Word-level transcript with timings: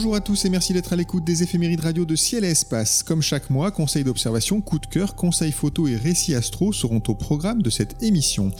Bonjour 0.00 0.16
à 0.16 0.22
tous 0.22 0.46
et 0.46 0.48
merci 0.48 0.72
d'être 0.72 0.94
à 0.94 0.96
l'écoute 0.96 1.24
des 1.24 1.42
éphémérides 1.42 1.80
radio 1.80 2.06
de 2.06 2.16
Ciel 2.16 2.42
et 2.42 2.48
Espace. 2.48 3.02
Comme 3.02 3.20
chaque 3.20 3.50
mois, 3.50 3.70
conseils 3.70 4.02
d'observation, 4.02 4.62
coup 4.62 4.78
de 4.78 4.86
cœur, 4.86 5.14
conseils 5.14 5.52
photo 5.52 5.88
et 5.88 5.96
récits 5.96 6.34
astro 6.34 6.72
seront 6.72 7.02
au 7.06 7.14
programme 7.14 7.60
de 7.60 7.68
cette 7.68 8.02
émission. 8.02 8.50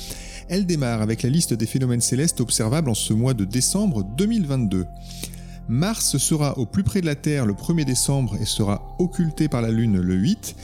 Elle 0.51 0.67
démarre 0.67 1.01
avec 1.01 1.23
la 1.23 1.31
liste 1.31 1.55
des 1.55 1.65
phénomènes 1.65 2.03
célestes 2.03 2.43
observables 2.43 2.91
en 2.91 2.95
ce 2.95 3.15
mois 3.15 3.33
de 3.33 3.47
décembre 3.47 4.05
2022. 4.19 4.87
Mars 5.71 6.19
sera 6.19 6.59
au 6.59 6.67
plus 6.67 6.85
près 6.85 7.01
de 7.01 7.07
la 7.07 7.15
Terre 7.15 7.47
le 7.47 7.55
1er 7.55 7.87
décembre 7.87 8.37
et 8.39 8.45
sera 8.45 8.95
occulté 8.99 9.49
par 9.49 9.63
la 9.63 9.71
Lune 9.71 9.99
le 9.99 10.15
8. 10.17 10.55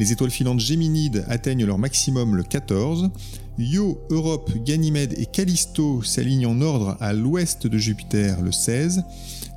Les 0.00 0.12
étoiles 0.12 0.30
filantes 0.30 0.60
géminides 0.60 1.26
atteignent 1.28 1.66
leur 1.66 1.76
maximum 1.76 2.34
le 2.34 2.42
14. 2.42 3.10
Io, 3.58 4.00
Europe, 4.08 4.50
Ganymède 4.64 5.12
et 5.18 5.26
Callisto 5.26 6.02
s'alignent 6.02 6.46
en 6.46 6.62
ordre 6.62 6.96
à 7.00 7.12
l'ouest 7.12 7.66
de 7.66 7.76
Jupiter 7.76 8.40
le 8.40 8.50
16. 8.50 9.04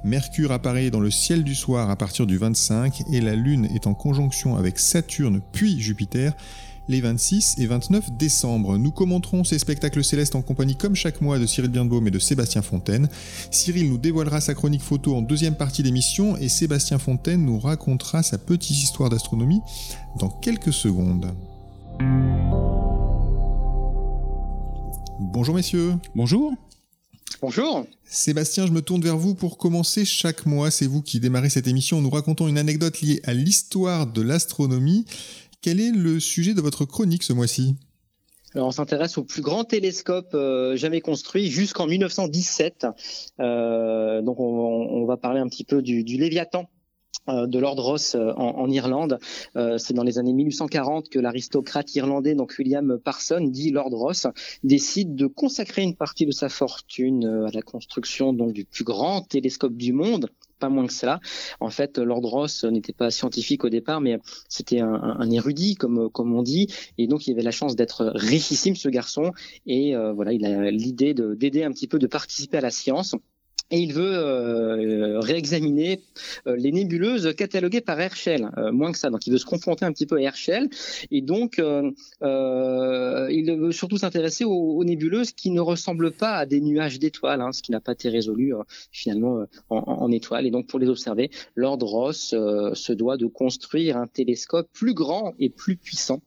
Mercure 0.03 0.52
apparaît 0.52 0.90
dans 0.90 1.00
le 1.00 1.12
ciel 1.12 1.45
du 1.45 1.56
soir 1.56 1.90
à 1.90 1.95
partir 1.95 2.28
du 2.28 2.38
25 2.38 3.03
et 3.14 3.22
la 3.22 3.36
Lune 3.36 3.70
est 3.73 3.88
en 3.88 3.94
conjonction 3.94 4.58
avec 4.58 4.80
Saturne 4.80 5.40
puis 5.53 5.80
Jupiter 5.80 6.34
les 6.88 7.02
26 7.02 7.56
et 7.59 7.67
29 7.67 8.12
décembre. 8.17 8.78
Nous 8.78 8.92
commenterons 8.92 9.44
ces 9.44 9.59
spectacles 9.59 10.03
célestes 10.03 10.36
en 10.36 10.42
compagnie 10.42 10.76
comme 10.76 10.95
chaque 10.95 11.22
mois 11.22 11.40
de 11.40 11.45
Cyril 11.45 11.72
Birnbaum 11.72 12.08
et 12.08 12.12
de 12.12 12.20
Sébastien 12.20 12.62
Fontaine. 12.62 13.09
Cyril 13.52 13.90
nous 13.90 13.98
dévoilera 13.98 14.42
sa 14.42 14.53
chronique 14.53 14.81
photo 14.81 15.16
en 15.16 15.22
deuxième 15.22 15.56
partie 15.56 15.84
d'émission 15.84 16.38
et 16.38 16.50
Sébastien 16.50 17.00
Fontaine 17.00 17.45
nous 17.45 17.59
racontera 17.59 18.23
sa 18.23 18.38
petite 18.38 18.78
histoire 18.78 19.09
d'astronomie 19.09 19.62
dans 20.20 20.30
quelques 20.30 20.73
secondes. 20.73 21.34
Bonjour 25.20 25.56
messieurs. 25.56 25.94
Bonjour. 26.16 26.53
Bonjour. 27.42 27.86
Sébastien, 28.06 28.68
je 28.68 28.72
me 28.72 28.81
tourne 28.81 29.02
vers 29.02 29.18
vous 29.18 29.36
pour 29.36 29.58
commencer 29.58 30.06
chaque 30.06 30.45
mois. 30.45 30.72
C'est 30.72 30.86
vous 30.86 31.02
qui 31.02 31.20
démarrez 31.20 31.50
cette 31.50 31.68
émission 31.68 31.97
en 31.97 32.02
nous 32.02 32.09
racontant 32.09 32.47
une 32.47 32.58
anecdote 32.58 33.02
liée 33.02 33.20
à 33.25 33.34
l'histoire 33.34 34.08
de 34.08 34.22
l'astronomie. 34.22 35.06
Quel 35.64 35.80
est 35.80 35.92
le 35.92 36.19
sujet 36.19 36.53
de 36.53 36.59
votre 36.59 36.83
chronique 36.83 37.23
ce 37.23 37.31
mois-ci? 37.31 37.78
Alors, 38.53 38.67
on 38.67 38.72
s'intéresse 38.72 39.17
au 39.17 39.23
plus 39.23 39.42
grand 39.42 39.64
télescope 39.64 40.31
euh, 40.33 40.75
jamais 40.75 41.00
construit 41.00 41.50
jusqu'en 41.50 41.88
1917. 41.88 42.86
Euh, 43.39 44.22
donc, 44.22 44.41
on, 44.41 45.06
va 45.06 45.16
parler 45.16 45.39
un 45.39 45.47
petit 45.47 45.64
peu 45.64 45.81
du, 45.81 46.03
Léviathan, 46.03 46.69
de 47.28 47.60
Lord 47.60 47.80
Ross 47.80 48.16
euh, 48.16 48.34
en, 48.34 48.70
Irlande. 48.70 49.20
Euh, 49.56 49.78
c'est 49.78 49.94
dans 49.94 50.04
les 50.04 50.20
années 50.20 50.34
1840 50.34 51.10
que 51.10 51.20
l'aristocrate 51.20 51.94
irlandais, 51.96 52.36
donc 52.36 52.56
William 52.58 52.98
Parson, 52.98 53.42
dit 53.42 53.72
Lord 53.72 53.92
Ross, 53.92 54.28
décide 54.64 55.16
de 55.16 55.28
consacrer 55.28 55.84
une 55.84 55.96
partie 55.96 56.26
de 56.26 56.32
sa 56.32 56.50
fortune 56.50 57.26
à 57.48 57.52
la 57.52 57.62
construction 57.62 58.34
donc 58.34 58.54
du 58.54 58.66
plus 58.66 58.84
grand 58.84 59.22
télescope 59.22 59.76
du 59.76 59.94
monde, 59.94 60.30
pas 60.60 60.70
moins 60.70 60.88
que 60.88 60.94
cela. 60.94 61.20
En 61.59 61.70
fait, 61.70 61.97
Lord 61.97 62.25
Ross 62.25 62.64
n'était 62.64 62.94
pas 62.94 63.12
scientifique 63.12 63.64
au 63.64 63.70
départ, 63.70 64.02
mais 64.02 64.20
c'était 64.50 64.80
un, 64.80 65.30
érudit, 65.30 65.76
comme 65.76 66.09
comme 66.09 66.34
on 66.34 66.42
dit, 66.42 66.68
et 66.97 67.08
donc 67.08 67.28
il 67.28 67.34
avait 67.34 67.42
la 67.42 67.52
chance 67.52 67.76
d'être 67.76 68.12
richissime 68.16 68.76
ce 68.76 68.90
garçon. 68.90 69.31
Et 69.66 69.94
voilà, 70.16 70.34
il 70.34 70.46
a 70.46 70.72
l'idée 70.72 71.14
d'aider 71.14 71.64
un 71.64 71.72
petit 71.72 71.88
peu, 71.88 72.00
de 72.00 72.08
participer 72.08 72.58
à 72.58 72.62
la 72.62 72.72
science 72.72 73.16
et 73.73 73.79
il 73.79 73.91
veut 73.91 74.13
euh, 74.13 75.19
réexaminer 75.19 76.00
euh, 76.45 76.56
les 76.56 76.72
nébuleuses 76.72 77.34
cataloguées 77.35 77.81
par 77.81 78.00
Herschel, 78.00 78.51
euh, 78.59 78.72
moins 78.72 78.91
que 78.91 79.00
ça. 79.00 79.09
Donc 79.09 79.25
il 79.25 79.34
veut 79.34 79.39
se 79.39 79.45
confronter 79.45 79.84
un 79.84 79.91
petit 79.91 80.06
peu 80.06 80.17
à 80.17 80.22
Herschel, 80.22 80.69
et 81.09 81.22
donc 81.22 81.57
il 81.57 83.56
veut 83.59 83.72
surtout 83.72 83.97
s'intéresser 83.97 84.45
aux, 84.45 84.84
nébuleuses 84.84 85.31
qui 85.31 85.50
ne 85.50 85.59
ressemblent 85.59 86.11
pas 86.11 86.35
à 86.35 86.45
des 86.45 86.61
nuages 86.61 87.00
d'étoiles, 87.00 87.41
hein, 87.41 87.51
ce 87.51 87.63
qui 87.63 87.72
n'a 87.72 87.79
pas 87.79 87.94
été 87.94 88.09
résolu 88.09 88.53
finalement 88.91 89.44
en, 89.69 89.78
en, 89.78 90.11
étoiles. 90.11 90.45
Et 90.45 90.51
donc 90.51 90.67
pour 90.67 90.78
les 90.78 90.90
observer, 90.90 91.31
Lord 91.55 91.79
Ross 91.81 92.29
se 92.29 92.94
doit 92.94 93.17
de 93.17 93.25
construire 93.25 93.97
un 93.97 94.05
télescope 94.05 94.67
plus 94.72 94.94
grand 94.94 95.34
et 95.40 95.50
plus 95.50 95.78
puissant 95.78 96.22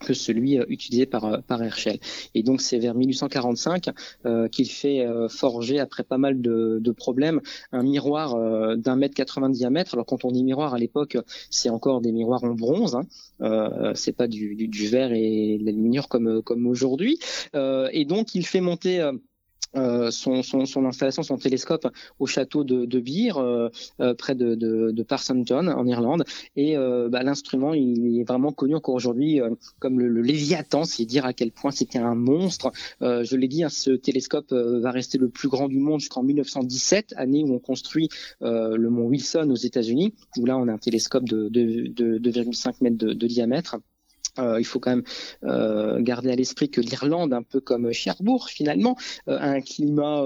que 0.00 0.14
celui 0.14 0.58
euh, 0.58 0.64
utilisé 0.68 1.06
par, 1.06 1.24
euh, 1.24 1.38
par 1.46 1.62
Herschel. 1.62 1.98
Et 2.34 2.42
donc 2.42 2.60
c'est 2.60 2.78
vers 2.78 2.94
1845 2.94 3.90
euh, 4.26 4.48
qu'il 4.48 4.68
fait 4.70 5.06
forger, 5.28 5.78
après 5.78 6.02
pas 6.02 6.18
mal 6.18 6.40
de, 6.40 6.90
problèmes, 6.96 7.40
un 7.72 7.82
miroir 7.82 8.36
d'un 8.76 8.96
mètre 8.96 9.14
80 9.14 9.50
de 9.50 9.54
diamètre. 9.54 9.94
Alors 9.94 10.06
quand 10.06 10.24
on 10.24 10.30
dit 10.30 10.44
miroir 10.44 10.74
à 10.74 10.78
l'époque, 10.78 11.16
c'est 11.50 11.70
encore 11.70 12.00
des 12.00 12.12
miroirs 12.12 12.44
en 12.44 12.54
bronze, 12.54 12.94
hein. 12.94 13.02
euh, 13.42 13.92
c'est 13.94 14.12
pas 14.12 14.26
du, 14.26 14.68
verre 14.90 15.12
et 15.12 15.58
de 15.58 15.64
l'aluminium 15.64 16.04
comme, 16.08 16.42
comme 16.42 16.66
aujourd'hui. 16.66 17.18
et 17.54 18.04
donc 18.04 18.34
il 18.34 18.46
fait 18.46 18.60
monter 18.60 19.10
euh, 19.76 20.10
son, 20.10 20.42
son, 20.42 20.66
son, 20.66 20.84
installation, 20.84 21.22
son 21.22 21.38
télescope 21.38 21.86
au 22.18 22.26
château 22.26 22.64
de, 22.64 22.86
de 22.86 23.00
Beer, 23.00 23.36
euh, 23.36 23.68
euh, 24.00 24.14
près 24.14 24.34
de, 24.34 24.54
de, 24.54 24.90
de 24.90 25.02
Parsonton, 25.02 25.68
en 25.68 25.86
Irlande. 25.86 26.24
Et 26.56 26.76
bah, 26.76 27.22
l'instrument, 27.22 27.74
il 27.74 28.20
est 28.20 28.24
vraiment 28.24 28.52
connu 28.52 28.74
encore 28.74 28.94
aujourd'hui 28.94 29.40
comme 29.78 29.98
le, 30.00 30.08
le, 30.08 30.22
Léviathan, 30.22 30.84
c'est 30.84 31.04
dire 31.04 31.24
à 31.24 31.32
quel 31.32 31.52
point 31.52 31.70
c'était 31.70 31.98
un 31.98 32.14
monstre. 32.14 32.72
je 33.00 33.36
l'ai 33.36 33.48
dit, 33.48 33.64
hein, 33.64 33.68
ce 33.68 33.90
télescope 33.90 34.52
va 34.52 34.90
rester 34.90 35.18
le 35.18 35.28
plus 35.28 35.48
grand 35.48 35.68
du 35.68 35.78
monde 35.78 36.00
jusqu'en 36.00 36.22
1917, 36.22 37.14
année 37.16 37.44
où 37.44 37.54
on 37.54 37.58
construit 37.58 38.08
le 38.40 38.88
mont 38.88 39.06
Wilson 39.06 39.48
aux 39.50 39.56
États-Unis, 39.56 40.14
où 40.38 40.46
là 40.46 40.56
on 40.58 40.68
a 40.68 40.72
un 40.72 40.78
télescope 40.78 41.24
de, 41.24 41.48
de, 41.48 42.18
de 42.18 42.30
2,5 42.30 42.74
mètres 42.80 42.96
de 42.96 43.26
diamètre. 43.26 43.76
Euh, 44.38 44.60
il 44.60 44.64
faut 44.64 44.80
quand 44.80 44.90
même 44.90 45.04
euh, 45.44 46.00
garder 46.00 46.30
à 46.30 46.36
l'esprit 46.36 46.70
que 46.70 46.80
l'Irlande, 46.80 47.32
un 47.32 47.42
peu 47.42 47.60
comme 47.60 47.92
Cherbourg 47.92 48.48
finalement, 48.48 48.96
euh, 49.28 49.38
a 49.38 49.50
un 49.50 49.60
climat 49.60 50.24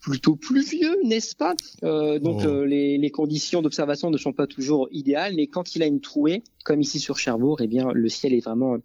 plutôt 0.00 0.36
pluvieux, 0.36 0.96
n'est-ce 1.04 1.36
pas? 1.36 1.54
Donc 1.82 2.42
oh. 2.46 2.64
les, 2.64 2.98
les, 2.98 3.10
conditions 3.10 3.62
d'observation 3.62 4.10
ne 4.10 4.18
sont 4.18 4.32
pas 4.32 4.46
toujours 4.46 4.88
idéales, 4.90 5.34
mais 5.36 5.46
quand 5.46 5.74
il 5.74 5.82
a 5.82 5.86
une 5.86 6.00
trouée, 6.00 6.42
comme 6.64 6.80
ici 6.80 6.98
sur 6.98 7.18
Cherbourg, 7.18 7.60
eh 7.60 7.66
bien 7.66 7.92
le 7.92 8.08
ciel 8.08 8.34
est 8.34 8.44
vraiment 8.44 8.76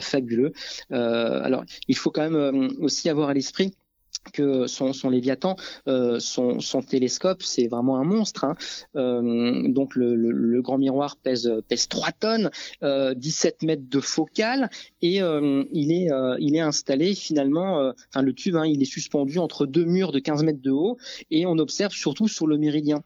fabuleux. 0.00 0.52
alors 0.90 1.64
il 1.88 1.96
faut 1.96 2.10
quand 2.10 2.28
même 2.28 2.70
aussi 2.80 3.08
avoir 3.08 3.30
à 3.30 3.34
l'esprit 3.34 3.72
que 4.32 4.66
son, 4.66 4.92
son 4.92 5.10
Léviathan, 5.10 5.56
euh, 5.88 6.20
son, 6.20 6.60
son, 6.60 6.82
télescope, 6.82 7.42
c'est 7.42 7.66
vraiment 7.66 7.98
un 7.98 8.04
monstre. 8.04 8.44
Hein. 8.44 8.56
Euh, 8.96 9.68
donc 9.68 9.94
le, 9.96 10.60
grand 10.62 10.78
miroir 10.78 11.16
pèse, 11.16 11.52
pèse 11.68 11.88
3 11.88 12.12
tonnes, 12.12 12.50
euh, 12.82 13.14
17 13.14 13.62
mètres 13.62 13.88
de 13.88 14.00
focale, 14.00 14.70
et 15.00 15.22
euh, 15.22 15.64
il, 15.72 15.92
est, 15.92 16.12
euh, 16.12 16.36
il 16.38 16.56
est 16.56 16.60
installé 16.60 17.14
finalement, 17.14 17.92
enfin 18.10 18.22
le 18.22 18.32
tube, 18.32 18.56
hein, 18.56 18.66
il 18.66 18.80
est 18.82 18.86
suspendu 18.86 19.38
entre 19.38 19.66
deux 19.66 19.84
murs 19.84 20.12
de 20.12 20.18
15 20.18 20.44
mètres 20.44 20.62
de 20.62 20.70
haut, 20.70 20.96
et 21.30 21.46
on 21.46 21.58
observe 21.58 21.92
surtout 21.92 22.28
sur 22.28 22.46
le 22.46 22.58
méridien 22.58 23.02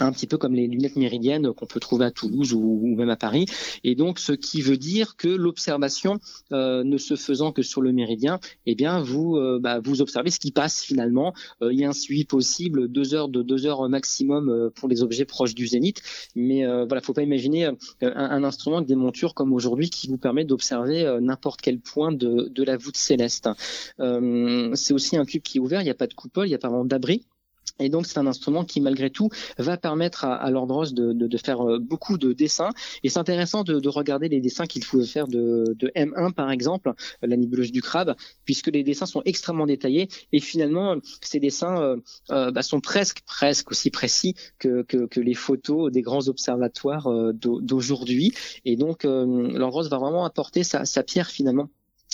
un 0.00 0.12
petit 0.12 0.26
peu 0.26 0.38
comme 0.38 0.54
les 0.54 0.66
lunettes 0.66 0.96
méridiennes 0.96 1.52
qu'on 1.52 1.66
peut 1.66 1.80
trouver 1.80 2.04
à 2.04 2.10
Toulouse 2.10 2.52
ou, 2.52 2.94
même 2.96 3.10
à 3.10 3.16
Paris. 3.16 3.46
Et 3.84 3.94
donc, 3.94 4.18
ce 4.18 4.32
qui 4.32 4.60
veut 4.60 4.76
dire 4.76 5.16
que 5.16 5.28
l'observation 5.28 6.18
euh, 6.52 6.84
ne 6.84 6.98
se 6.98 7.16
faisant 7.16 7.52
que 7.52 7.62
sur 7.62 7.80
le 7.80 7.92
méridien, 7.92 8.38
eh 8.66 8.74
bien, 8.74 9.00
vous 9.00 9.36
euh, 9.36 9.58
bah, 9.60 9.80
observez 10.00 10.30
ce 10.30 10.38
qui 10.38 10.52
passe 10.52 10.82
finalement. 10.82 11.32
Euh, 11.62 11.72
il 11.72 11.80
y 11.80 11.84
a 11.84 11.88
un 11.88 11.94
suivi 11.94 12.24
possible, 12.24 12.88
deux 12.88 13.14
heures 13.14 13.28
de 13.28 13.42
deux 13.42 13.66
heures 13.66 13.88
maximum 13.88 14.70
pour 14.74 14.88
les 14.88 15.02
objets 15.02 15.24
proches 15.24 15.54
du 15.54 15.66
zénith. 15.66 16.02
Mais 16.34 16.64
voilà, 16.86 17.00
faut 17.00 17.12
pas 17.12 17.22
imaginer 17.22 17.66
un, 18.02 18.44
instrument 18.44 18.78
avec 18.78 18.88
des 18.88 18.94
montures 18.96 19.34
comme 19.34 19.52
aujourd'hui 19.52 19.90
qui 19.90 20.08
vous 20.08 20.18
permet 20.18 20.44
d'observer 20.44 21.18
n'importe 21.20 21.60
quel 21.60 21.80
point 21.80 22.12
de, 22.12 22.48
de 22.50 22.62
la 22.62 22.76
voûte 22.76 22.96
céleste. 22.96 23.48
C'est 23.98 24.94
aussi 24.94 25.16
un 25.16 25.24
tube 25.24 25.42
qui 25.42 25.58
est 25.58 25.60
ouvert, 25.60 25.80
il 25.80 25.84
n'y 25.84 25.90
a 25.90 25.94
pas 25.94 26.06
de 26.06 26.14
coupole, 26.14 26.46
il 26.46 26.50
n'y 26.50 26.54
a 26.54 26.58
pas 26.58 26.68
vraiment 26.68 26.84
d'abri. 26.84 27.26
Et 27.78 27.88
donc 27.88 28.06
c'est 28.06 28.18
un 28.18 28.26
instrument 28.26 28.64
qui 28.64 28.80
malgré 28.80 29.10
tout 29.10 29.28
va 29.58 29.76
permettre 29.76 30.24
à, 30.24 30.34
à 30.34 30.50
Lord 30.50 30.68
Ross 30.68 30.94
de, 30.94 31.12
de, 31.12 31.26
de, 31.26 31.36
faire 31.36 31.60
euh, 31.60 31.78
beaucoup 31.78 32.18
de 32.18 32.32
dessins. 32.32 32.70
Et 33.02 33.08
c'est 33.08 33.18
intéressant 33.18 33.64
de, 33.64 33.80
de, 33.80 33.88
regarder 33.88 34.28
les 34.28 34.40
dessins 34.40 34.66
qu'il 34.66 34.84
pouvait 34.84 35.06
faire 35.06 35.28
de, 35.28 35.74
de, 35.76 35.88
M1 35.94 36.32
par 36.32 36.50
exemple, 36.50 36.92
la 37.22 37.36
nébuleuse 37.36 37.72
du 37.72 37.82
crabe, 37.82 38.14
puisque 38.44 38.68
les 38.68 38.82
dessins 38.82 39.06
sont 39.06 39.22
extrêmement 39.24 39.66
détaillés. 39.66 40.08
Et 40.32 40.40
finalement, 40.40 40.96
ces 41.20 41.40
dessins 41.40 41.80
euh, 41.80 41.96
euh 42.30 42.50
bah, 42.50 42.62
sont 42.62 42.80
presque 42.80 43.20
presque 43.26 43.70
aussi 43.70 43.90
précis 43.90 44.34
que, 44.58 44.82
que, 44.82 45.06
que, 45.06 45.20
les 45.20 45.34
photos 45.34 45.90
des 45.92 46.02
grands 46.02 46.28
observatoires 46.28 47.06
euh, 47.08 47.32
d'aujourd'hui. 47.32 48.32
Et 48.64 48.76
donc 48.76 49.04
Lord 49.04 49.72
Ross 49.72 49.88
va 49.88 49.98
vraiment 49.98 50.24
apporter 50.24 50.62
sa, 50.62 50.84
sa 50.84 51.02
pierre 51.02 51.28
finalement 51.28 51.68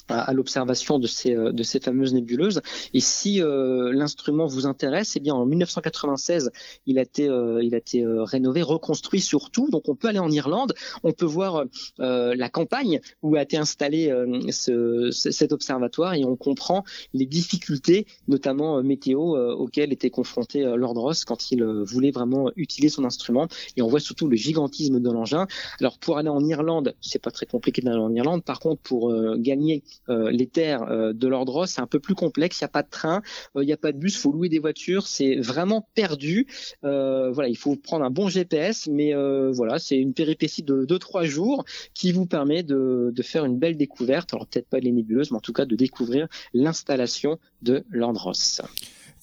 à, 0.09 0.33
l'observation 0.33 0.99
de 0.99 1.07
ces, 1.07 1.35
euh, 1.35 1.53
de 1.53 1.63
ces 1.63 1.81
fameuses 1.81 2.15
nébuleuses. 2.15 2.61
Et 2.95 3.01
si 3.01 3.41
euh, 3.41 3.93
l'instrument 3.93 4.47
vous 4.47 4.67
intéresse, 4.67 5.17
eh 5.17 5.21
bien 5.21 5.35
en 5.35 5.47
1996, 5.47 6.51
il 6.87 6.99
a 6.99 7.03
été, 7.03 7.29
euh, 7.29 7.63
il 7.63 7.75
a 7.75 7.79
été 7.79 8.05
rénové, 8.07 8.63
reconstruit 8.63 9.21
surtout. 9.21 9.69
Donc 9.71 9.89
on 9.89 9.95
peut 9.95 10.09
aller 10.09 10.19
en 10.19 10.31
Irlande, 10.31 10.75
on 11.03 11.13
peut 11.13 11.27
voir 11.27 11.65
la 11.99 12.49
campagne 12.49 13.01
où 13.23 13.37
a 13.37 13.43
été 13.43 13.57
installé 13.57 14.13
ce, 14.51 15.11
cet 15.11 15.53
observatoire 15.53 16.15
et 16.15 16.25
on 16.25 16.37
comprend 16.37 16.85
les 17.13 17.27
difficultés, 17.27 18.07
notamment 18.29 18.83
météo, 18.83 19.37
auxquelles 19.55 19.93
était 19.93 20.11
confronté 20.11 20.63
Lord 20.63 20.95
Ross 20.95 21.25
quand 21.25 21.51
il 21.51 21.65
voulait 21.65 22.11
vraiment 22.11 22.51
utiliser 22.57 22.95
son 22.95 23.05
instrument. 23.05 23.49
Et 23.77 23.83
on 23.83 23.89
voit 23.89 24.01
surtout 24.01 24.29
le 24.29 24.37
gigantisme 24.37 25.01
de 25.01 25.11
l'engin. 25.11 25.47
Alors 25.81 25.99
pour 25.99 26.19
aller 26.19 26.29
en 26.29 26.45
Irlande, 26.45 26.95
c'est 27.01 27.23
pas 27.23 27.31
très 27.31 27.47
compliqué 27.47 27.83
d'aller 27.83 27.99
en 27.99 28.15
Irlande. 28.15 28.45
Par 28.45 28.61
contre, 28.61 28.83
pour 28.83 29.13
gagner 29.37 29.82
euh, 30.09 30.31
les 30.31 30.47
terres 30.47 30.83
euh, 30.85 31.13
de 31.13 31.29
l'ordre 31.29 31.67
c'est 31.67 31.81
un 31.81 31.87
peu 31.87 32.01
plus 32.01 32.15
complexe. 32.15 32.61
Il 32.61 32.65
n'y 32.65 32.67
a 32.67 32.69
pas 32.69 32.83
de 32.83 32.91
train, 32.91 33.23
euh, 33.57 33.63
il 33.63 33.67
n'y 33.67 33.73
a 33.73 33.77
pas 33.77 33.93
de 33.93 33.99
bus, 33.99 34.15
il 34.15 34.19
faut 34.19 34.33
louer 34.33 34.49
des 34.49 34.59
voitures. 34.59 35.07
C'est 35.07 35.37
vraiment 35.37 35.89
perdu. 35.95 36.47
voilà, 36.83 37.49
il 37.49 37.57
faut 37.57 37.77
prendre 37.77 38.05
un 38.05 38.11
bon 38.11 38.29
GPS, 38.29 38.89
mais 38.91 39.15
voilà, 39.53 39.79
c'est 39.79 39.99
une 39.99 40.15
péripétie 40.15 40.63
de 40.63 40.85
2-3 40.85 41.25
jours 41.25 41.65
qui 41.95 42.13
vous 42.13 42.27
permet 42.27 42.63
de, 42.63 43.13
de, 43.15 43.23
faire 43.23 43.45
une 43.45 43.59
belle 43.59 43.77
découverte. 43.77 44.33
Alors 44.35 44.47
peut-être 44.47 44.69
pas 44.69 44.79
les 44.79 44.93
nébuleuses, 44.93 45.31
mais 45.31 45.39
en 45.39 45.41
tout 45.41 45.53
cas 45.53 45.65
de 45.65 45.77
découvrir 45.77 46.29
l'installation 46.55 47.39
de 47.63 47.85
l'Andros. 47.91 48.61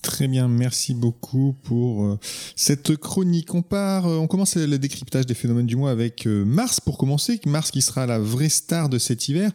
Très 0.01 0.29
bien, 0.29 0.47
merci 0.47 0.93
beaucoup 0.93 1.57
pour 1.63 2.05
euh, 2.05 2.19
cette 2.55 2.95
chronique. 2.95 3.53
On 3.53 3.61
part, 3.61 4.07
euh, 4.07 4.15
on 4.15 4.27
commence 4.27 4.55
le 4.55 4.79
décryptage 4.79 5.25
des 5.25 5.33
phénomènes 5.33 5.65
du 5.65 5.75
mois 5.75 5.91
avec 5.91 6.25
euh, 6.25 6.45
Mars 6.45 6.79
pour 6.79 6.97
commencer. 6.97 7.41
Mars 7.45 7.69
qui 7.69 7.81
sera 7.81 8.05
la 8.05 8.17
vraie 8.17 8.47
star 8.47 8.87
de 8.87 8.97
cet 8.97 9.27
hiver. 9.27 9.51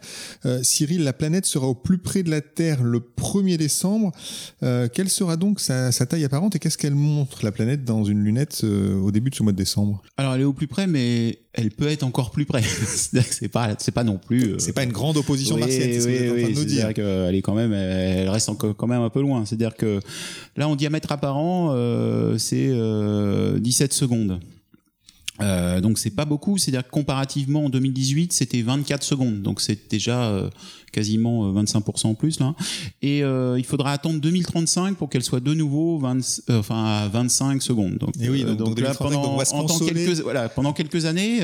Cyril, 0.61 1.03
la 1.03 1.13
planète 1.13 1.45
sera 1.45 1.67
au 1.67 1.73
plus 1.73 1.97
près 1.97 2.21
de 2.21 2.29
la 2.29 2.41
Terre 2.41 2.83
le 2.83 2.99
1er 2.99 3.57
décembre. 3.57 4.11
quelle 4.61 5.09
sera 5.09 5.37
donc 5.37 5.59
sa, 5.59 5.91
sa 5.91 6.05
taille 6.05 6.23
apparente 6.23 6.55
et 6.55 6.59
qu'est-ce 6.59 6.77
qu'elle 6.77 6.95
montre 6.95 7.43
la 7.43 7.51
planète 7.51 7.83
dans 7.83 8.03
une 8.03 8.23
lunette 8.23 8.63
au 8.63 9.11
début 9.11 9.31
de 9.31 9.35
ce 9.35 9.43
mois 9.43 9.51
de 9.51 9.57
décembre? 9.57 10.03
Alors 10.17 10.35
elle 10.35 10.41
est 10.41 10.45
au 10.45 10.53
plus 10.53 10.67
près, 10.67 10.87
mais 10.87 11.39
elle 11.55 11.71
peut 11.71 11.87
être 11.87 12.03
encore 12.03 12.31
plus 12.31 12.45
près. 12.45 12.61
c'est 13.31 13.47
pas, 13.47 13.75
c'est 13.79 13.91
pas 13.91 14.03
non 14.03 14.17
plus. 14.17 14.53
Euh, 14.53 14.59
c'est 14.59 14.73
pas 14.73 14.83
une 14.83 14.91
grande 14.91 15.17
opposition 15.17 15.57
martienne. 15.57 15.93
C'est 15.93 16.01
ce 16.01 16.07
que 16.07 16.31
en 16.31 16.43
train 16.43 16.49
de 16.53 16.55
nous 16.55 16.65
dire. 16.65 16.93
qu'elle 16.93 17.35
est 17.35 17.41
quand 17.41 17.55
même, 17.55 17.73
elle 17.73 18.29
reste 18.29 18.49
encore, 18.49 18.75
quand 18.75 18.87
même 18.87 19.01
un 19.01 19.09
peu 19.09 19.21
loin. 19.21 19.45
C'est-à-dire 19.45 19.75
que 19.75 19.99
là, 20.57 20.67
en 20.67 20.75
diamètre 20.75 21.11
apparent, 21.11 21.71
euh, 21.71 22.37
c'est 22.37 22.67
euh, 22.69 23.57
17 23.59 23.93
secondes. 23.93 24.39
Euh, 25.41 25.81
donc 25.81 25.97
c'est 25.97 26.15
pas 26.15 26.23
beaucoup, 26.23 26.57
c'est-à-dire 26.57 26.85
que 26.85 26.91
comparativement 26.91 27.65
en 27.65 27.69
2018 27.69 28.31
c'était 28.31 28.61
24 28.61 29.03
secondes, 29.03 29.41
donc 29.41 29.59
c'est 29.59 29.89
déjà 29.89 30.29
euh, 30.29 30.49
quasiment 30.95 31.51
25% 31.51 32.07
euh, 32.07 32.09
en 32.09 32.13
plus 32.13 32.39
là. 32.39 32.55
Et 33.01 33.21
euh, 33.21 33.59
il 33.59 33.65
faudra 33.65 33.91
attendre 33.91 34.21
2035 34.21 34.95
pour 34.95 35.09
qu'elle 35.09 35.23
soit 35.23 35.41
de 35.41 35.53
nouveau 35.53 35.99
20, 35.99 36.41
euh, 36.49 36.59
enfin 36.59 36.85
à 36.85 37.07
25 37.09 37.61
secondes. 37.61 37.97
Donc, 37.97 38.11
et 38.19 38.29
oui, 38.29 38.45
donc, 38.45 38.57
donc 38.57 38.79
là, 38.79 38.93
pendant, 38.93 39.37
quelques, 39.85 40.21
voilà, 40.21 40.47
pendant 40.47 40.71
quelques 40.71 41.03
années, 41.05 41.41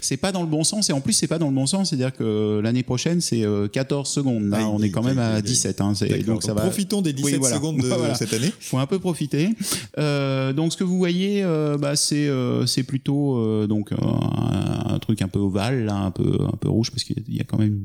c'est 0.00 0.16
pas 0.16 0.32
dans 0.32 0.42
le 0.42 0.48
bon 0.48 0.64
sens. 0.64 0.90
Et 0.90 0.92
en 0.92 1.00
plus, 1.00 1.12
c'est 1.12 1.28
pas 1.28 1.38
dans 1.38 1.46
le 1.46 1.54
bon 1.54 1.66
sens, 1.66 1.90
c'est-à-dire 1.90 2.12
que 2.12 2.60
l'année 2.62 2.82
prochaine, 2.82 3.20
c'est 3.20 3.44
14 3.72 4.10
secondes. 4.10 4.48
Là, 4.48 4.68
on 4.68 4.82
est 4.82 4.90
quand 4.90 5.02
même 5.02 5.18
à 5.18 5.40
17. 5.40 5.80
Hein, 5.80 5.92
donc 6.26 6.42
ça 6.42 6.54
va. 6.54 6.62
Profitons 6.62 7.02
des 7.02 7.12
17 7.12 7.44
secondes 7.44 7.76
de 7.76 7.90
cette 8.14 8.32
année. 8.32 8.52
Faut 8.60 8.78
un 8.78 8.86
peu 8.86 8.98
profiter. 8.98 9.50
donc 9.96 10.72
ce 10.72 10.76
que 10.76 10.84
vous 10.84 10.98
voyez, 10.98 11.44
bah, 11.78 11.94
c'est 11.94 12.28
c'est 12.66 12.82
plutôt 12.82 13.66
donc 13.68 13.92
un, 13.92 14.98
truc 14.98 15.22
un 15.22 15.28
peu 15.28 15.38
ovale, 15.38 15.84
là, 15.84 15.94
un 15.94 16.10
peu 16.10 16.38
un 16.52 16.56
peu 16.56 16.68
rouge 16.68 16.90
parce 16.90 17.04
qu'il 17.04 17.22
y 17.28 17.40
a 17.40 17.44
quand 17.44 17.58
même 17.58 17.78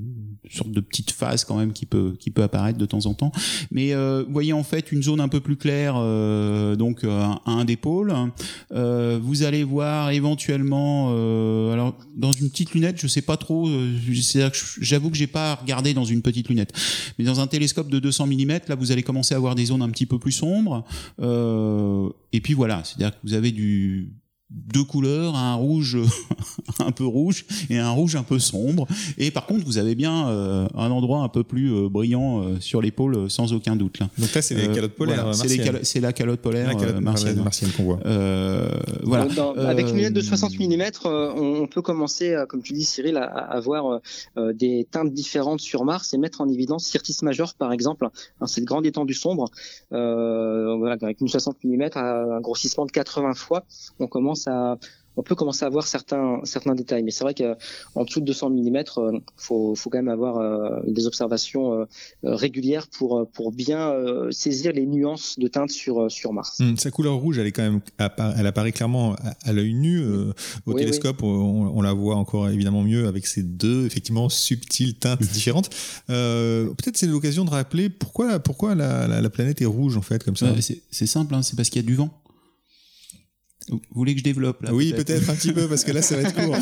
sorte 0.51 0.71
de 0.71 0.79
petite 0.79 1.11
phase 1.11 1.43
quand 1.45 1.57
même 1.57 1.73
qui 1.73 1.85
peut 1.85 2.15
qui 2.19 2.31
peut 2.31 2.43
apparaître 2.43 2.77
de 2.77 2.85
temps 2.85 3.05
en 3.05 3.13
temps. 3.13 3.31
Mais 3.71 3.93
euh, 3.93 4.23
vous 4.25 4.33
voyez 4.33 4.53
en 4.53 4.63
fait 4.63 4.91
une 4.91 5.03
zone 5.03 5.19
un 5.19 5.27
peu 5.27 5.39
plus 5.39 5.57
claire, 5.57 5.95
euh, 5.97 6.75
donc 6.75 7.03
euh, 7.03 7.21
à 7.21 7.41
un 7.51 7.65
des 7.65 7.77
pôles. 7.77 8.13
Vous 8.71 9.43
allez 9.43 9.63
voir 9.63 10.11
éventuellement, 10.11 11.09
alors 11.71 11.97
dans 12.15 12.31
une 12.31 12.49
petite 12.49 12.73
lunette, 12.73 12.99
je 12.99 13.07
sais 13.07 13.21
pas 13.21 13.37
trop. 13.37 13.69
J'avoue 14.81 15.09
que 15.09 15.17
j'ai 15.17 15.27
pas 15.27 15.55
regardé 15.55 15.93
dans 15.93 16.05
une 16.05 16.21
petite 16.21 16.49
lunette, 16.49 16.73
mais 17.17 17.25
dans 17.25 17.39
un 17.39 17.47
télescope 17.47 17.89
de 17.89 17.99
200 17.99 18.27
mm, 18.27 18.59
là 18.67 18.75
vous 18.75 18.91
allez 18.91 19.03
commencer 19.03 19.35
à 19.35 19.39
voir 19.39 19.55
des 19.55 19.65
zones 19.65 19.81
un 19.81 19.89
petit 19.89 20.05
peu 20.05 20.19
plus 20.19 20.31
sombres. 20.31 20.85
et 21.19 22.41
puis 22.41 22.53
voilà, 22.53 22.83
c'est-à-dire 22.83 23.11
que 23.11 23.17
vous 23.23 23.33
avez 23.33 23.51
du 23.51 24.09
deux 24.49 24.83
couleurs, 24.83 25.35
un 25.35 25.55
rouge 25.55 25.97
un 26.79 26.91
peu 26.91 27.05
rouge 27.05 27.45
et 27.69 27.77
un 27.77 27.89
rouge 27.89 28.15
un 28.15 28.23
peu 28.23 28.39
sombre. 28.39 28.87
Et 29.17 29.31
par 29.31 29.45
contre, 29.45 29.65
vous 29.65 29.77
avez 29.77 29.95
bien 29.95 30.29
euh, 30.29 30.67
un 30.75 30.89
endroit 30.89 31.19
un 31.19 31.29
peu 31.29 31.43
plus 31.43 31.73
euh, 31.73 31.89
brillant 31.89 32.41
euh, 32.41 32.59
sur 32.59 32.81
l'épaule, 32.81 33.29
sans 33.29 33.53
aucun 33.53 33.75
doute. 33.75 33.99
Là. 33.99 34.09
Donc 34.17 34.33
là, 34.33 34.41
c'est 34.41 34.55
les 34.55 34.71
calottes 34.71 34.95
polaires. 34.95 35.31
c'est 35.83 35.99
la 35.99 36.13
calotte 36.13 36.39
polaire 36.39 36.73
martienne, 37.01 37.43
martienne 37.43 37.71
qu'on 37.71 37.83
voit. 37.83 37.99
voilà. 39.03 39.27
avec 39.57 39.89
une 39.89 39.97
lunette 39.97 40.13
de 40.13 40.21
60 40.21 40.57
mm, 40.59 40.83
on 41.05 41.67
peut 41.67 41.81
commencer, 41.81 42.35
comme 42.47 42.61
tu 42.61 42.73
dis, 42.73 42.85
Cyril, 42.85 43.17
à, 43.17 43.23
avoir 43.23 43.99
des 44.53 44.87
teintes 44.89 45.13
différentes 45.13 45.59
sur 45.59 45.83
Mars 45.83 46.13
et 46.13 46.17
mettre 46.17 46.41
en 46.41 46.47
évidence 46.47 46.85
Syrtis 46.85 47.17
Major, 47.23 47.53
par 47.55 47.73
exemple. 47.73 48.07
Hein, 48.39 48.47
c'est 48.47 48.61
le 48.61 48.65
grand 48.65 48.83
étendue 48.85 49.13
sombre. 49.13 49.49
voilà, 49.91 50.95
avec 51.01 51.19
une 51.21 51.27
60 51.27 51.57
mm, 51.63 51.89
un 51.95 52.39
grossissement 52.41 52.85
de 52.85 52.91
80 52.91 53.33
fois, 53.33 53.65
on 53.99 54.07
commence 54.07 54.36
on 55.17 55.23
peut 55.23 55.35
commencer 55.35 55.65
à 55.65 55.69
voir 55.69 55.85
certains, 55.85 56.39
certains 56.43 56.75
détails. 56.75 57.03
Mais 57.03 57.11
c'est 57.11 57.23
vrai 57.23 57.33
qu'en 57.33 58.03
dessous 58.05 58.21
de 58.21 58.25
200 58.25 58.51
mm, 58.51 58.57
il 58.57 59.19
faut, 59.35 59.75
faut 59.75 59.89
quand 59.89 59.97
même 59.97 60.07
avoir 60.07 60.37
euh, 60.37 60.79
des 60.87 61.07
observations 61.07 61.73
euh, 61.73 61.85
régulières 62.23 62.87
pour, 62.87 63.27
pour 63.31 63.51
bien 63.51 63.89
euh, 63.89 64.31
saisir 64.31 64.71
les 64.71 64.85
nuances 64.85 65.39
de 65.39 65.47
teinte 65.47 65.71
sur, 65.71 66.09
sur 66.11 66.33
Mars. 66.33 66.59
Hum, 66.59 66.77
sa 66.77 66.91
couleur 66.91 67.15
rouge, 67.15 67.39
elle 67.39 67.47
est 67.47 67.51
quand 67.51 67.63
même, 67.63 67.81
elle 67.97 68.45
apparaît 68.45 68.71
clairement 68.71 69.15
à, 69.43 69.53
l'œil 69.53 69.73
nu. 69.73 70.05
au 70.65 70.73
télescope, 70.73 71.23
On, 71.23 71.81
la 71.81 71.93
voit 71.93 72.15
encore 72.15 72.49
évidemment 72.49 72.83
mieux 72.83 73.07
avec 73.07 73.25
ces 73.25 73.41
deux, 73.41 73.85
effectivement, 73.85 74.29
subtiles 74.29 74.95
teintes 74.95 75.21
différentes. 75.33 75.69
Peut-être 76.07 76.95
c'est 76.97 77.07
l'occasion 77.07 77.43
de 77.43 77.49
rappeler 77.49 77.89
pourquoi, 77.89 78.39
pourquoi 78.39 78.75
la, 78.75 79.07
la, 79.07 79.29
planète 79.29 79.61
est 79.61 79.65
rouge 79.65 79.97
en 79.97 80.01
fait, 80.01 80.23
comme 80.23 80.35
ça. 80.35 80.47
c'est 80.91 81.05
simple, 81.07 81.33
hein, 81.33 81.41
c'est 81.41 81.55
parce 81.55 81.69
qu'il 81.69 81.81
y 81.81 81.85
a 81.85 81.87
du 81.87 81.95
vent. 81.95 82.11
Vous 83.69 83.79
voulez 83.91 84.13
que 84.13 84.19
je 84.19 84.23
développe 84.23 84.61
là 84.61 84.73
Oui, 84.73 84.93
peut-être 84.93 85.29
un 85.29 85.35
petit 85.35 85.51
peu 85.51 85.67
parce 85.67 85.83
que 85.83 85.91
là, 85.91 86.01
ça 86.01 86.15
va 86.15 86.21
être 86.21 86.35
court. 86.35 86.55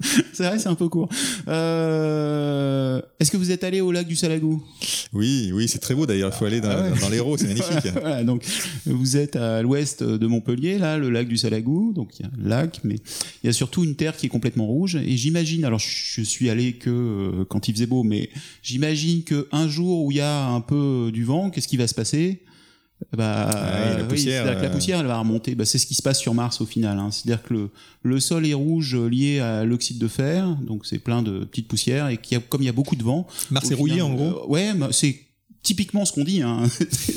c'est 0.32 0.44
vrai, 0.44 0.58
c'est 0.58 0.68
un 0.68 0.74
peu 0.74 0.88
court. 0.88 1.08
Euh... 1.48 3.00
Est-ce 3.18 3.30
que 3.30 3.36
vous 3.36 3.50
êtes 3.50 3.64
allé 3.64 3.80
au 3.80 3.90
lac 3.90 4.06
du 4.06 4.14
Salagou? 4.14 4.62
Oui, 5.12 5.50
oui, 5.52 5.68
c'est 5.68 5.80
très 5.80 5.94
beau 5.94 6.06
d'ailleurs. 6.06 6.30
Il 6.32 6.38
faut 6.38 6.44
aller 6.44 6.60
dans, 6.60 6.70
ah 6.70 6.90
dans 7.00 7.08
l'Hérault, 7.08 7.36
c'est 7.36 7.48
magnifique. 7.48 7.92
voilà, 7.92 8.22
donc 8.22 8.44
vous 8.86 9.16
êtes 9.16 9.34
à 9.36 9.62
l'ouest 9.62 10.02
de 10.02 10.26
Montpellier, 10.26 10.78
là, 10.78 10.96
le 10.96 11.10
lac 11.10 11.26
du 11.26 11.36
Salagou. 11.36 11.92
Donc 11.92 12.18
il 12.18 12.22
y 12.22 12.26
a 12.26 12.28
un 12.28 12.48
lac, 12.48 12.80
mais 12.84 12.96
il 13.42 13.46
y 13.46 13.48
a 13.48 13.52
surtout 13.52 13.82
une 13.82 13.96
terre 13.96 14.16
qui 14.16 14.26
est 14.26 14.30
complètement 14.30 14.66
rouge. 14.66 14.96
Et 14.96 15.16
j'imagine, 15.16 15.64
alors 15.64 15.80
je 15.80 16.22
suis 16.22 16.50
allé 16.50 16.74
que 16.74 16.90
euh, 16.90 17.44
quand 17.44 17.68
il 17.68 17.74
faisait 17.74 17.86
beau, 17.86 18.04
mais 18.04 18.30
j'imagine 18.62 19.24
que 19.24 19.48
un 19.50 19.68
jour 19.68 20.04
où 20.04 20.12
il 20.12 20.18
y 20.18 20.20
a 20.20 20.46
un 20.46 20.60
peu 20.60 21.10
du 21.12 21.24
vent, 21.24 21.50
qu'est-ce 21.50 21.68
qui 21.68 21.76
va 21.76 21.88
se 21.88 21.94
passer? 21.94 22.42
Bah, 23.16 23.50
ah 23.52 23.98
la, 23.98 24.04
poussière, 24.04 24.44
la 24.44 24.52
euh, 24.52 24.70
poussière, 24.70 25.00
elle 25.00 25.06
va 25.06 25.18
remonter. 25.18 25.54
Bah, 25.54 25.64
c'est 25.64 25.78
ce 25.78 25.86
qui 25.86 25.94
se 25.94 26.02
passe 26.02 26.18
sur 26.18 26.34
Mars 26.34 26.60
au 26.60 26.66
final. 26.66 26.98
Hein. 26.98 27.10
C'est-à-dire 27.10 27.42
que 27.42 27.54
le, 27.54 27.70
le, 28.02 28.20
sol 28.20 28.46
est 28.46 28.54
rouge 28.54 28.94
lié 28.94 29.40
à 29.40 29.64
l'oxyde 29.64 29.98
de 29.98 30.08
fer, 30.08 30.56
donc 30.60 30.86
c'est 30.86 30.98
plein 30.98 31.22
de 31.22 31.44
petites 31.44 31.68
poussières, 31.68 32.08
et 32.08 32.18
y 32.30 32.34
a, 32.36 32.40
comme 32.40 32.62
il 32.62 32.66
y 32.66 32.68
a 32.68 32.72
beaucoup 32.72 32.96
de 32.96 33.02
vent. 33.02 33.26
Mars 33.50 33.70
est 33.70 33.74
rouillé 33.74 34.02
en 34.02 34.12
gros. 34.14 34.44
Euh, 34.44 34.46
ouais, 34.46 34.72
c'est 34.92 35.18
typiquement 35.62 36.04
ce 36.04 36.12
qu'on 36.12 36.24
dit. 36.24 36.42
Hein. 36.42 36.62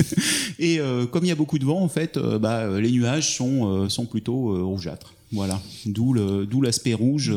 et 0.60 0.80
euh, 0.80 1.06
comme 1.06 1.26
il 1.26 1.30
y 1.30 1.32
a 1.32 1.36
beaucoup 1.36 1.60
de 1.60 1.66
vent, 1.66 1.82
en 1.82 1.90
fait, 1.90 2.18
bah, 2.18 2.80
les 2.80 2.92
nuages 2.92 3.36
sont, 3.36 3.90
sont 3.90 4.06
plutôt 4.06 4.66
rougeâtres. 4.66 5.14
Voilà. 5.32 5.62
D'où 5.86 6.62
l'aspect 6.62 6.94
rouge. 6.94 7.34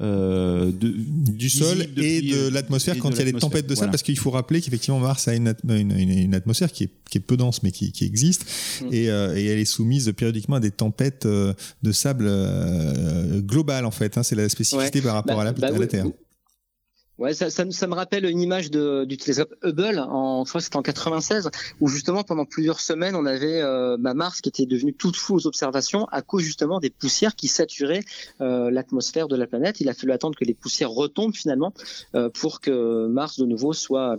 Euh, 0.00 0.70
de, 0.72 0.94
du 1.32 1.50
sol 1.50 1.86
et 1.96 2.22
de 2.22 2.48
l'atmosphère 2.48 2.96
quand 2.98 3.10
il 3.10 3.18
y 3.18 3.22
a 3.22 3.24
des 3.24 3.32
tempêtes 3.32 3.66
de 3.66 3.74
sable, 3.74 3.90
parce 3.90 4.02
qu'il 4.02 4.18
faut 4.18 4.30
rappeler 4.30 4.60
qu'effectivement 4.60 4.98
Mars 4.98 5.28
a 5.28 5.34
une, 5.34 5.54
une, 5.68 5.90
une, 5.92 6.34
atmosphère 6.34 6.72
qui 6.72 6.84
est, 6.84 6.90
qui 7.10 7.18
est, 7.18 7.20
peu 7.20 7.36
dense 7.36 7.62
mais 7.62 7.70
qui, 7.70 7.92
qui 7.92 8.04
existe, 8.04 8.46
mm. 8.82 8.86
et, 8.92 9.10
euh, 9.10 9.36
et, 9.36 9.46
elle 9.46 9.58
est 9.58 9.64
soumise 9.64 10.12
périodiquement 10.16 10.56
à 10.56 10.60
des 10.60 10.70
tempêtes 10.70 11.26
euh, 11.26 11.52
de 11.82 11.92
sable 11.92 12.30
globales 13.40 13.84
en 13.84 13.90
fait. 13.90 14.16
Hein, 14.16 14.22
c'est 14.22 14.36
la 14.36 14.48
spécificité 14.48 15.02
par 15.02 15.14
rapport 15.14 15.36
bah, 15.36 15.42
à, 15.42 15.44
la, 15.44 15.52
bah 15.52 15.68
à 15.74 15.78
la 15.78 15.86
Terre. 15.86 16.06
Ouais, 17.20 17.34
ça, 17.34 17.50
ça, 17.50 17.70
ça, 17.70 17.86
me 17.86 17.94
rappelle 17.94 18.24
une 18.24 18.40
image 18.40 18.70
de, 18.70 19.04
du 19.04 19.18
télescope 19.18 19.54
Hubble, 19.62 19.98
en, 19.98 20.42
je 20.46 20.48
crois 20.48 20.62
c'était 20.62 20.78
en 20.78 20.82
96, 20.82 21.50
où 21.78 21.86
justement 21.86 22.24
pendant 22.24 22.46
plusieurs 22.46 22.80
semaines 22.80 23.14
on 23.14 23.26
avait 23.26 23.60
euh, 23.60 23.98
bah, 24.00 24.14
Mars 24.14 24.40
qui 24.40 24.48
était 24.48 24.64
devenu 24.64 24.94
toute 24.94 25.16
fou 25.16 25.34
aux 25.34 25.46
observations 25.46 26.06
à 26.12 26.22
cause 26.22 26.42
justement 26.42 26.80
des 26.80 26.88
poussières 26.88 27.36
qui 27.36 27.46
saturaient 27.46 28.04
euh, 28.40 28.70
l'atmosphère 28.70 29.28
de 29.28 29.36
la 29.36 29.46
planète. 29.46 29.82
Il 29.82 29.90
a 29.90 29.92
fallu 29.92 30.12
attendre 30.12 30.34
que 30.34 30.46
les 30.46 30.54
poussières 30.54 30.88
retombent 30.88 31.34
finalement 31.34 31.74
euh, 32.14 32.30
pour 32.30 32.62
que 32.62 33.06
Mars 33.06 33.38
de 33.38 33.44
nouveau 33.44 33.74
soit 33.74 34.16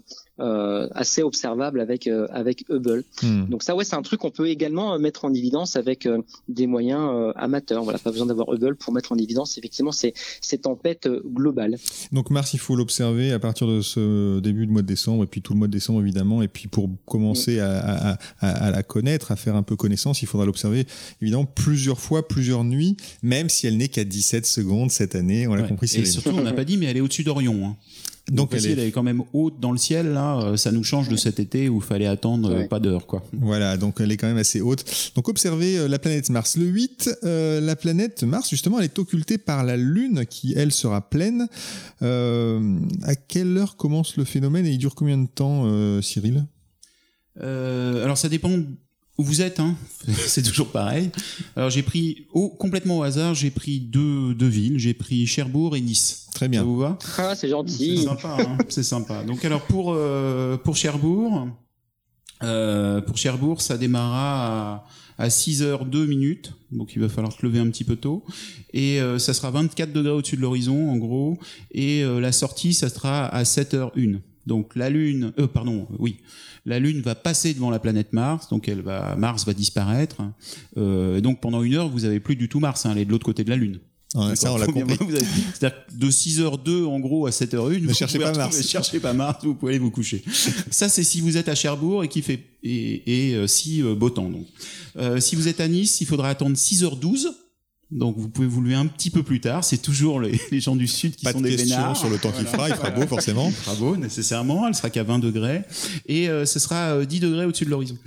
assez 0.94 1.24
observable 1.24 1.80
avec 1.80 2.08
avec 2.08 2.66
Hubble. 2.70 3.04
Hmm. 3.22 3.46
Donc 3.46 3.64
ça, 3.64 3.76
ouais, 3.76 3.84
c'est 3.84 3.96
un 3.96 4.02
truc 4.02 4.22
qu'on 4.22 4.32
peut 4.32 4.48
également 4.48 4.98
mettre 5.00 5.26
en 5.26 5.34
évidence 5.34 5.76
avec 5.76 6.08
des 6.48 6.68
moyens 6.68 7.34
amateurs. 7.36 7.84
Voilà, 7.84 8.00
pas 8.00 8.12
besoin 8.12 8.26
d'avoir 8.26 8.54
Hubble 8.54 8.76
pour 8.76 8.94
mettre 8.94 9.12
en 9.12 9.18
évidence 9.18 9.58
effectivement 9.58 9.92
ces, 9.92 10.14
ces 10.42 10.58
tempêtes 10.58 11.08
globales. 11.08 11.78
Donc 12.12 12.30
Mars, 12.30 12.54
il 12.54 12.60
faut 12.60 12.76
l'observer 12.76 13.32
à 13.32 13.40
partir 13.40 13.68
de 13.68 13.82
ce 13.82 14.40
début 14.40 14.66
de 14.66 14.72
mois 14.72 14.82
de 14.82 14.88
décembre 14.88 15.24
et 15.24 15.28
puis 15.28 15.42
tout 15.42 15.54
le 15.54 15.60
mois 15.60 15.68
de 15.68 15.74
décembre 15.74 16.02
évidemment. 16.02 16.42
Et 16.42 16.48
puis 16.48 16.68
pour 16.68 16.90
commencer 17.06 17.60
à, 17.60 18.18
à, 18.40 18.72
la 18.72 18.84
connaître, 18.84 19.32
à 19.32 19.36
faire 19.36 19.56
un 19.56 19.64
peu 19.64 19.76
connaissance, 19.76 20.22
il 20.22 20.28
faudra 20.28 20.46
l'observer 20.46 20.86
évidemment 21.22 21.46
plusieurs 21.46 22.00
fois, 22.00 22.28
plusieurs 22.28 22.64
nuits, 22.64 22.98
même 23.24 23.50
si 23.50 23.68
elle 23.68 23.78
n'est 23.78 23.88
qu'à 23.88 24.04
17 24.04 24.46
secondes 24.46 24.92
cette 24.92 25.16
année. 25.16 25.48
On 25.48 25.56
l'a 25.56 25.64
compris. 25.64 25.92
Et 25.96 26.06
surtout, 26.06 26.30
on 26.30 26.44
n'a 26.44 26.54
pas 26.54 26.66
dit, 26.66 26.78
mais 26.78 26.88
elle 26.88 26.98
est 26.98 27.02
au-dessus 27.02 27.24
d'Orion. 27.24 27.66
Hein. 27.66 27.76
Donc, 28.30 28.54
elle, 28.54 28.80
est... 28.80 28.92
quand 28.92 29.04
même 29.04 29.24
haute 29.34 29.60
dans 29.60 29.72
le 29.72 29.78
ciel 29.78 30.14
là, 30.14 30.40
euh, 30.40 30.58
ça 30.58 30.72
nous 30.72 30.84
change 30.84 31.10
de 31.10 31.16
cet 31.16 31.40
été 31.40 31.70
où 31.70 31.78
il 31.78 31.84
fallait 31.84 32.06
attendre 32.06 32.52
euh, 32.52 32.68
pas 32.68 32.80
d'heure 32.80 33.08
quoi. 33.08 33.24
Voilà, 33.34 33.78
donc 33.78 34.00
elle 34.00 34.12
est 34.12 34.18
quand 34.18 34.28
même 34.28 34.38
assez 34.38 34.62
haute. 34.62 34.86
Donc 35.16 35.28
observez 35.28 35.78
euh, 35.78 35.88
la 35.88 36.00
planète 36.00 36.30
Mars. 36.30 36.56
Le 36.56 36.66
8, 36.66 37.20
la 37.24 37.76
planète 37.76 38.24
Mars 38.24 38.50
justement, 38.50 38.80
elle 38.80 38.86
est 38.86 39.00
occultée 39.00 39.38
par 39.38 39.64
la 39.64 39.76
Lune 39.76 40.26
qui 40.30 40.54
elle 40.56 40.72
sera 40.72 41.02
pleine. 41.02 41.48
à 42.02 43.16
quelle 43.28 43.58
heure 43.58 43.76
commence 43.76 44.18
le 44.18 44.24
phénomène 44.24 44.66
et 44.66 44.72
il 44.72 44.78
dure 44.78 44.96
combien 44.96 45.18
de 45.18 45.28
temps, 45.28 46.02
Cyril? 46.02 46.46
Alors 47.40 48.18
ça 48.18 48.30
dépend 48.30 48.52
où 49.18 49.24
vous 49.24 49.42
êtes, 49.42 49.60
hein 49.60 49.76
c'est 50.08 50.44
toujours 50.44 50.70
pareil. 50.72 51.12
Alors 51.56 51.70
j'ai 51.70 51.84
pris 51.84 52.26
au, 52.34 52.50
complètement 52.50 53.00
au 53.00 53.04
hasard, 53.04 53.36
j'ai 53.36 53.52
pris 53.52 53.80
deux, 53.80 54.34
deux 54.34 54.48
villes, 54.48 54.80
j'ai 54.80 54.94
pris 54.94 55.26
Cherbourg 55.28 55.76
et 55.76 55.82
Nice. 55.82 56.28
Très 56.34 56.48
bien. 56.48 56.62
Ça 56.62 56.66
vous 56.66 56.78
va? 56.78 56.98
Ah, 57.18 57.36
c'est 57.36 57.50
gentil. 57.50 57.98
C'est 57.98 58.06
sympa, 58.06 58.38
hein 58.40 58.58
c'est 58.70 58.84
sympa. 58.84 59.24
Donc 59.24 59.44
alors 59.46 59.62
pour 59.62 59.94
euh, 59.94 60.58
pour 60.58 60.76
Cherbourg, 60.76 61.48
euh, 62.44 63.02
pour 63.02 63.18
Cherbourg, 63.18 63.62
ça 63.62 63.78
démarrera 63.78 64.86
à, 65.18 65.24
à 65.24 65.28
6h02 65.28 66.08
minutes, 66.08 66.54
donc 66.72 66.94
il 66.96 67.02
va 67.02 67.10
falloir 67.10 67.32
se 67.32 67.46
lever 67.46 67.60
un 67.60 67.70
petit 67.70 67.84
peu 67.84 67.96
tôt, 67.96 68.24
et 68.74 69.00
euh, 69.00 69.20
ça 69.20 69.34
sera 69.34 69.52
24 69.52 69.94
degrés 69.94 70.12
au-dessus 70.12 70.38
de 70.38 70.42
l'horizon 70.42 70.90
en 70.90 70.98
gros, 70.98 71.38
et 71.72 72.04
euh, 72.04 72.20
la 72.20 72.32
sortie 72.32 72.74
ça 72.74 72.90
sera 72.90 73.28
à 73.28 73.44
7h01. 73.44 74.20
Donc 74.48 74.76
la 74.76 74.90
Lune, 74.90 75.34
euh, 75.40 75.48
pardon, 75.48 75.88
oui, 76.00 76.18
la 76.66 76.80
Lune 76.80 77.02
va 77.02 77.16
passer 77.16 77.54
devant 77.54 77.70
la 77.70 77.80
planète 77.80 78.14
Mars, 78.14 78.50
donc 78.50 78.68
elle 78.68 78.82
va, 78.82 79.16
Mars 79.16 79.46
va 79.46 79.54
disparaître. 79.54 80.22
Euh, 80.78 81.18
et 81.18 81.22
donc 81.22 81.42
pendant 81.42 81.64
une 81.64 81.76
heure, 81.76 81.90
vous 81.90 82.06
avez 82.06 82.20
plus 82.20 82.36
du 82.36 82.50
tout 82.50 82.60
Mars, 82.60 82.86
hein, 82.86 82.92
elle 82.94 83.00
est 83.00 83.06
de 83.06 83.12
l'autre 83.12 83.26
côté 83.26 83.44
de 83.44 83.50
la 83.50 83.56
Lune. 83.56 83.80
ça, 84.36 84.54
on 84.54 84.58
l'a 84.58 84.68
compris. 84.68 84.98
C'est-à-dire 85.54 85.78
de 85.94 86.10
6h02 86.10 86.86
en 86.86 87.00
gros 87.00 87.28
à 87.28 87.30
7h01, 87.30 87.82
ne 87.82 87.94
cherchez 87.94 88.20
pas 88.20 88.34
Mars. 88.34 88.62
cherchez 88.62 89.00
pas 89.00 89.14
Mars, 89.14 89.44
vous 89.44 89.56
pouvez 89.56 89.74
aller 89.74 89.80
vous 89.80 89.92
coucher. 89.92 90.24
ça, 90.72 90.90
c'est 90.90 91.04
si 91.04 91.22
vous 91.22 91.38
êtes 91.38 91.50
à 91.50 91.56
Cherbourg 91.56 92.04
et 92.04 92.08
qui 92.08 92.22
fait 92.22 92.52
et, 92.64 93.30
et 93.30 93.36
euh, 93.36 93.48
si 93.48 93.82
euh, 93.82 93.96
beau 93.96 94.10
temps. 94.10 94.30
Donc, 94.30 94.46
euh, 94.98 95.20
si 95.20 95.36
vous 95.36 95.48
êtes 95.48 95.60
à 95.60 95.68
Nice, 95.68 96.02
il 96.02 96.08
faudra 96.08 96.30
attendre 96.30 96.56
6h12 96.56 97.28
donc 97.92 98.18
vous 98.18 98.30
pouvez 98.30 98.48
vous 98.48 98.62
lever 98.62 98.76
un 98.76 98.88
petit 98.88 99.10
peu 99.10 99.24
plus 99.24 99.42
tard. 99.42 99.64
C'est 99.64 99.82
toujours 99.82 100.22
les, 100.22 100.40
gens 100.60 100.76
du 100.76 100.88
sud 100.88 101.16
qui 101.16 101.26
sont 101.26 101.42
de 101.42 101.48
des 101.48 101.56
vénards. 101.56 101.98
sur 101.98 102.10
le 102.10 102.18
temps 102.18 102.32
qu'il 102.32 102.46
fera, 102.48 102.70
il 102.70 102.76
fera 102.76 102.90
beau 102.92 103.06
forcément. 103.08 103.48
Il 103.50 103.54
fera 103.54 103.76
beau 103.76 103.98
nécessairement. 103.98 104.68
Elle 104.68 104.76
sera 104.76 104.90
qu'à 104.90 105.04
20 105.04 105.20
degrés 105.20 105.64
et 106.08 106.30
euh, 106.30 106.46
ce 106.46 106.60
sera 106.60 107.06
10 107.06 107.18
euh, 107.18 107.20
degrés 107.20 107.46
au-dessus 107.46 107.66
de 107.66 107.70
l'horizon. 107.70 107.98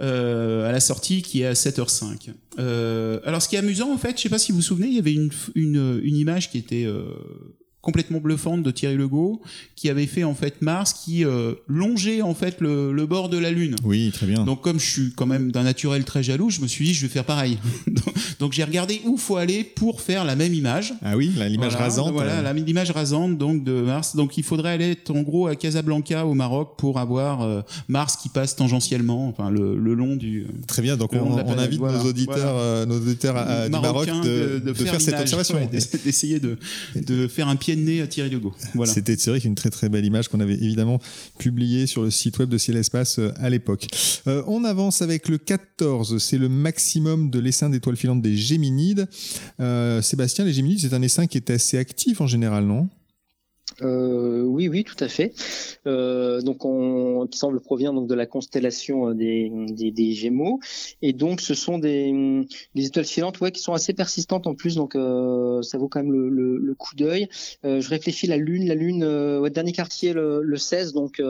Euh, 0.00 0.68
à 0.68 0.70
la 0.70 0.78
sortie 0.78 1.22
qui 1.22 1.42
est 1.42 1.46
à 1.46 1.54
7h05. 1.54 2.30
Euh, 2.60 3.18
alors 3.24 3.42
ce 3.42 3.48
qui 3.48 3.56
est 3.56 3.58
amusant 3.58 3.92
en 3.92 3.98
fait, 3.98 4.16
je 4.16 4.22
sais 4.22 4.28
pas 4.28 4.38
si 4.38 4.52
vous 4.52 4.58
vous 4.58 4.62
souvenez, 4.62 4.86
il 4.86 4.94
y 4.94 4.98
avait 5.00 5.12
une, 5.12 5.30
une, 5.56 6.00
une 6.04 6.16
image 6.16 6.52
qui 6.52 6.58
était 6.58 6.84
euh, 6.84 7.02
complètement 7.88 8.20
bluffante 8.20 8.62
de 8.62 8.70
Thierry 8.70 8.96
Legault 8.96 9.40
qui 9.74 9.88
avait 9.88 10.04
fait 10.04 10.22
en 10.22 10.34
fait 10.34 10.60
Mars 10.60 10.92
qui 10.92 11.24
euh, 11.24 11.54
longeait 11.68 12.20
en 12.20 12.34
fait 12.34 12.60
le, 12.60 12.92
le, 12.92 13.06
bord 13.06 13.30
de 13.30 13.38
la 13.38 13.50
Lune. 13.50 13.76
Oui, 13.82 14.10
très 14.12 14.26
bien. 14.26 14.44
Donc 14.44 14.60
comme 14.60 14.78
je 14.78 14.84
suis 14.84 15.12
quand 15.16 15.24
même 15.24 15.50
d'un 15.52 15.62
naturel 15.62 16.04
très 16.04 16.22
jaloux, 16.22 16.50
je 16.50 16.60
me 16.60 16.66
suis 16.66 16.84
dit 16.84 16.92
je 16.92 17.00
vais 17.00 17.08
faire 17.08 17.24
pareil. 17.24 17.56
donc 18.40 18.52
j'ai 18.52 18.62
regardé 18.62 19.00
où 19.06 19.16
faut 19.16 19.38
aller 19.38 19.64
pour 19.64 20.02
faire 20.02 20.26
la 20.26 20.36
même 20.36 20.52
image. 20.52 20.92
Ah 21.00 21.16
oui, 21.16 21.32
l'image 21.48 21.76
rasante. 21.76 22.12
Voilà, 22.12 22.40
euh. 22.40 22.52
l'image 22.52 22.90
rasante 22.90 23.38
donc 23.38 23.64
de 23.64 23.80
Mars. 23.80 24.16
Donc 24.16 24.36
il 24.36 24.44
faudrait 24.44 24.72
aller 24.72 24.94
en 25.08 25.22
gros 25.22 25.46
à 25.46 25.56
Casablanca 25.56 26.26
au 26.26 26.34
Maroc 26.34 26.74
pour 26.76 26.98
avoir 26.98 27.40
euh, 27.40 27.62
Mars 27.88 28.16
qui 28.16 28.28
passe 28.28 28.54
tangentiellement, 28.54 29.28
enfin 29.28 29.48
le, 29.48 29.78
le 29.78 29.94
long 29.94 30.14
du. 30.14 30.46
Très 30.66 30.82
bien. 30.82 30.98
Donc 30.98 31.14
on, 31.14 31.38
on, 31.38 31.58
invite 31.58 31.80
nos 31.80 32.04
auditeurs, 32.04 32.86
nos 32.86 32.98
auditeurs 32.98 33.38
à, 33.38 33.64
du 33.64 33.70
Maroc 33.70 34.08
de, 34.08 34.58
de, 34.62 34.74
faire, 34.74 35.00
cette 35.00 35.18
observation, 35.18 35.56
d'essayer 36.04 36.38
de, 36.38 36.58
de 36.94 37.26
faire 37.28 37.48
un 37.48 37.56
pied 37.56 37.77
de 37.78 37.84
nez 37.84 38.00
à 38.00 38.06
Thierry 38.06 38.30
Legault. 38.30 38.54
Voilà. 38.74 38.92
C'était 38.92 39.16
vrai 39.30 39.40
qu'une 39.40 39.54
très 39.54 39.70
très 39.70 39.88
belle 39.88 40.04
image 40.04 40.28
qu'on 40.28 40.40
avait 40.40 40.54
évidemment 40.54 41.00
publiée 41.38 41.86
sur 41.86 42.02
le 42.02 42.10
site 42.10 42.38
web 42.38 42.48
de 42.48 42.58
Ciel 42.58 42.76
Espace 42.76 43.18
euh, 43.18 43.32
à 43.36 43.50
l'époque. 43.50 43.86
Euh, 44.26 44.42
on 44.46 44.64
avance 44.64 45.02
avec 45.02 45.28
le 45.28 45.38
14, 45.38 46.18
c'est 46.18 46.38
le 46.38 46.48
maximum 46.48 47.30
de 47.30 47.38
l'essaim 47.38 47.70
d'étoiles 47.70 47.96
filantes 47.96 48.22
des 48.22 48.36
Géminides. 48.36 49.08
Euh, 49.60 50.02
Sébastien, 50.02 50.44
les 50.44 50.52
Géminides, 50.52 50.80
c'est 50.80 50.94
un 50.94 51.02
essaim 51.02 51.26
qui 51.26 51.38
est 51.38 51.50
assez 51.50 51.78
actif 51.78 52.20
en 52.20 52.26
général, 52.26 52.64
non? 52.64 52.88
Euh, 53.82 54.42
oui, 54.42 54.68
oui, 54.68 54.84
tout 54.84 54.96
à 55.00 55.08
fait. 55.08 55.32
Euh, 55.86 56.40
donc, 56.40 56.64
on, 56.64 57.26
qui 57.26 57.38
semble 57.38 57.60
provient 57.60 57.92
donc 57.92 58.08
de 58.08 58.14
la 58.14 58.26
constellation 58.26 59.10
euh, 59.10 59.14
des, 59.14 59.50
des, 59.68 59.90
des 59.90 60.12
Gémeaux, 60.12 60.60
et 61.02 61.12
donc 61.12 61.40
ce 61.40 61.54
sont 61.54 61.78
des, 61.78 62.46
des, 62.74 62.86
étoiles 62.86 63.04
filantes, 63.04 63.40
ouais, 63.40 63.52
qui 63.52 63.60
sont 63.60 63.72
assez 63.72 63.92
persistantes 63.92 64.46
en 64.46 64.54
plus. 64.54 64.74
Donc, 64.74 64.96
euh, 64.96 65.62
ça 65.62 65.78
vaut 65.78 65.88
quand 65.88 66.02
même 66.02 66.12
le, 66.12 66.28
le, 66.28 66.58
le 66.58 66.74
coup 66.74 66.94
d'œil. 66.96 67.28
Euh, 67.64 67.80
je 67.80 67.88
réfléchis 67.88 68.26
la 68.26 68.36
Lune, 68.36 68.66
la 68.66 68.74
Lune, 68.74 69.04
ouais, 69.04 69.50
dernier 69.50 69.72
quartier 69.72 70.12
le, 70.12 70.42
le 70.42 70.56
16, 70.56 70.92
donc 70.92 71.20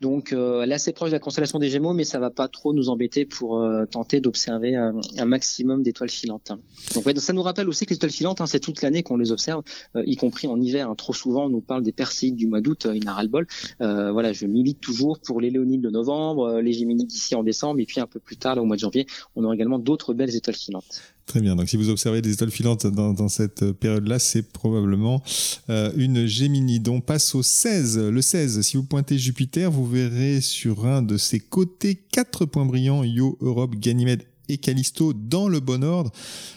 donc 0.00 0.32
euh, 0.32 0.62
elle 0.62 0.72
est 0.72 0.74
assez 0.74 0.92
proche 0.92 1.10
de 1.10 1.14
la 1.14 1.18
constellation 1.18 1.58
des 1.58 1.68
Gémeaux, 1.68 1.92
mais 1.92 2.04
ça 2.04 2.18
va 2.18 2.30
pas 2.30 2.48
trop 2.48 2.72
nous 2.72 2.88
embêter 2.88 3.26
pour 3.26 3.60
euh, 3.60 3.84
tenter 3.84 4.20
d'observer 4.20 4.74
un, 4.74 4.94
maximum 5.26 5.82
d'étoiles 5.82 6.10
filantes. 6.10 6.52
Donc 6.94 7.04
ça 7.18 7.32
nous 7.32 7.42
rappelle 7.42 7.68
aussi 7.68 7.84
que 7.84 7.90
les 7.90 7.96
étoiles 7.96 8.10
filantes, 8.10 8.40
hein, 8.40 8.46
c'est 8.46 8.60
toute 8.60 8.80
l'année 8.80 9.02
qu'on 9.02 9.18
les 9.18 9.30
observe, 9.30 9.62
euh, 9.96 10.02
y 10.06 10.16
compris 10.16 10.46
en 10.46 10.58
hiver. 10.60 10.88
Hein. 10.88 10.94
Trop 10.94 11.12
souvent, 11.12 11.46
on 11.46 11.50
nous 11.50 11.60
parle 11.60 11.82
des 11.82 11.92
Perséides 11.92 12.36
du 12.36 12.46
mois 12.46 12.60
d'août, 12.62 12.86
il 12.92 13.06
ras 13.08 13.22
le 13.22 13.28
bol. 13.28 13.46
voilà, 13.78 14.32
je 14.32 14.46
milite 14.46 14.80
toujours 14.80 15.18
pour 15.20 15.40
les 15.40 15.50
Léonides 15.50 15.82
de 15.82 15.90
novembre, 15.90 16.60
les 16.60 16.72
Géminides 16.72 17.06
d'ici 17.06 17.34
en 17.34 17.42
décembre, 17.42 17.80
et 17.80 17.86
puis 17.86 18.00
un 18.00 18.06
peu 18.06 18.20
plus 18.20 18.36
tard, 18.36 18.56
là, 18.56 18.62
au 18.62 18.64
mois 18.64 18.76
de 18.76 18.80
janvier, 18.80 19.06
on 19.36 19.44
aura 19.44 19.54
également 19.54 19.78
d'autres 19.78 20.14
belles 20.14 20.34
étoiles 20.34 20.56
filantes. 20.56 21.02
Très 21.30 21.40
bien. 21.40 21.54
Donc, 21.54 21.68
si 21.68 21.76
vous 21.76 21.90
observez 21.90 22.22
des 22.22 22.32
étoiles 22.32 22.50
filantes 22.50 22.88
dans, 22.88 23.28
cette 23.28 23.70
période-là, 23.70 24.18
c'est 24.18 24.42
probablement 24.42 25.22
euh, 25.68 25.92
une 25.94 26.26
Géminide. 26.26 26.88
On 26.88 27.00
passe 27.00 27.36
au 27.36 27.44
16. 27.44 27.98
Le 27.98 28.20
16, 28.20 28.62
si 28.62 28.76
vous 28.76 28.82
pointez 28.82 29.16
Jupiter, 29.16 29.70
vous 29.70 29.86
verrez 29.86 30.40
sur 30.40 30.86
un 30.88 31.02
de 31.02 31.16
ses 31.16 31.38
côtés 31.38 31.94
quatre 31.94 32.46
points 32.46 32.66
brillants, 32.66 33.04
Io, 33.04 33.38
Europe, 33.42 33.76
Ganymède 33.76 34.24
et 34.48 34.58
Callisto 34.58 35.12
dans 35.12 35.46
le 35.46 35.60
bon 35.60 35.84
ordre. 35.84 36.10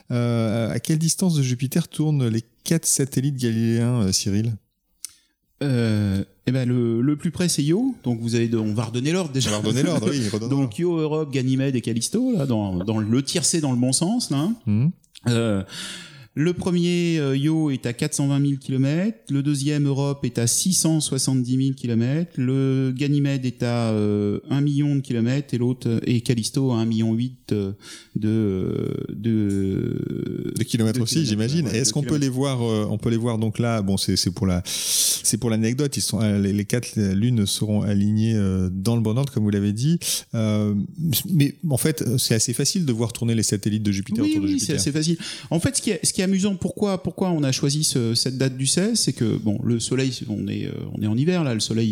Euh, 0.10 0.74
à 0.74 0.80
quelle 0.80 0.98
distance 0.98 1.36
de 1.36 1.44
Jupiter 1.44 1.88
tournent 1.88 2.28
les 2.28 2.42
quatre 2.64 2.88
satellites 2.88 3.38
galiléens, 3.38 4.02
euh, 4.02 4.12
Cyril? 4.12 4.56
Euh, 5.64 6.24
eh 6.46 6.52
ben 6.52 6.68
le, 6.68 7.02
le 7.02 7.16
plus 7.16 7.32
près 7.32 7.48
c'est 7.50 7.64
Io, 7.64 7.96
donc 8.04 8.20
vous 8.20 8.36
avez 8.36 8.54
on 8.56 8.74
va 8.74 8.84
redonner 8.86 9.12
l'ordre 9.12 9.32
déjà. 9.32 9.50
On 9.50 9.54
va 9.54 9.70
redonner 9.70 9.84
l'ordre, 9.84 10.10
oui. 10.10 10.50
donc 10.50 10.78
Io, 10.78 10.98
Europe, 10.98 11.32
Ganymède 11.32 11.76
et 11.76 11.82
Callisto 11.82 12.34
là 12.38 12.46
dans, 12.46 12.84
dans 12.84 13.00
le 13.00 13.24
tiercé 13.24 13.62
dans 13.62 13.72
le 13.72 13.78
bon 13.78 13.94
sens 13.94 14.30
là. 14.30 14.50
Mmh. 14.66 14.88
Euh, 15.30 15.64
le 16.36 16.54
premier, 16.54 17.20
euh, 17.20 17.38
Yo, 17.38 17.70
est 17.70 17.86
à 17.86 17.94
420 17.94 18.42
000 18.42 18.54
km. 18.60 19.20
Le 19.30 19.44
deuxième, 19.44 19.88
Europe, 19.88 20.26
est 20.26 20.40
à 20.40 20.48
670 20.48 21.58
000 21.58 21.76
km. 21.76 22.32
Le 22.38 22.92
Ganymède 22.96 23.46
est 23.46 23.62
à 23.62 23.92
euh, 23.92 24.40
1 24.50 24.62
million 24.62 24.96
de 24.96 25.02
kilomètres 25.02 25.54
et 25.54 25.60
l'autre 25.60 26.02
et 26.08 26.22
Callisto 26.22 26.72
à 26.72 26.78
1 26.78 26.86
million 26.86 27.14
8 27.14 27.52
euh, 27.52 27.74
de 28.16 29.06
de, 29.10 30.54
de 30.58 30.64
kilomètres 30.64 31.02
aussi, 31.02 31.24
j'imagine. 31.24 31.68
Est-ce 31.68 31.94
qu'on 31.94 32.02
peut 32.02 32.18
les 32.18 32.30
voir 32.30 32.64
euh, 32.64 32.88
On 32.90 32.98
peut 32.98 33.12
les 33.12 33.18
voir 33.18 33.38
donc 33.38 33.60
là. 33.60 33.84
Bon, 33.84 33.98
c'est 33.98 34.16
c'est 34.16 34.32
pour 34.32 34.48
la 34.48 34.64
c'est 34.66 35.38
pour 35.38 35.52
l'anecdote. 35.52 35.96
Ils 35.98 36.02
sont 36.02 36.20
les, 36.20 36.52
les, 36.52 36.66
quatre 36.66 37.00
lunes 37.00 37.46
seront 37.46 37.84
alignées 37.84 38.34
dans 38.72 38.96
le 38.96 39.02
bon 39.02 39.18
ordre, 39.18 39.32
comme 39.32 39.44
vous 39.44 39.52
l'avez 39.52 39.74
dit. 39.74 40.00
mais 40.34 41.56
en 41.70 41.78
fait, 41.78 42.04
c'est 42.18 42.34
assez 42.34 42.54
facile 42.54 42.86
de 42.86 42.94
voir 42.94 43.14
tourner 43.14 43.36
les 43.36 43.44
satellites 43.44 43.84
de 43.84 43.92
Jupiter 43.92 44.24
autour 44.24 44.42
de 44.42 44.48
Jupiter. 44.48 44.66
C'est 44.66 44.74
assez 44.74 44.92
facile. 44.92 45.18
En 45.52 45.60
fait, 45.60 45.78
ce 45.78 45.82
qui 45.82 45.92
est, 45.92 46.00
ce 46.04 46.12
qui 46.12 46.23
amusant. 46.24 46.56
Pourquoi, 46.56 47.04
pourquoi 47.04 47.30
on 47.32 47.44
a 47.44 47.52
choisi 47.52 47.84
cette 48.16 48.38
date 48.38 48.58
du 48.58 48.66
16 48.66 49.00
C'est 49.00 49.14
que 49.14 49.38
bon, 49.38 49.60
le 49.64 49.80
soleil, 49.80 50.12
on 50.30 50.48
est, 50.48 50.68
euh, 50.68 50.72
on 50.94 51.02
est 51.02 51.08
en 51.08 51.18
hiver 51.18 51.44
là, 51.44 51.54
le 51.54 51.60
soleil 51.60 51.92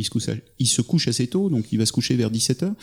il 0.59 0.67
se, 0.67 0.81
couche, 0.81 1.07
assez 1.07 1.27
tôt, 1.27 1.50
donc 1.50 1.65
il 1.71 1.77
va 1.77 1.85
se 1.85 1.91
coucher 1.91 2.15
vers 2.15 2.31
17h. 2.31 2.73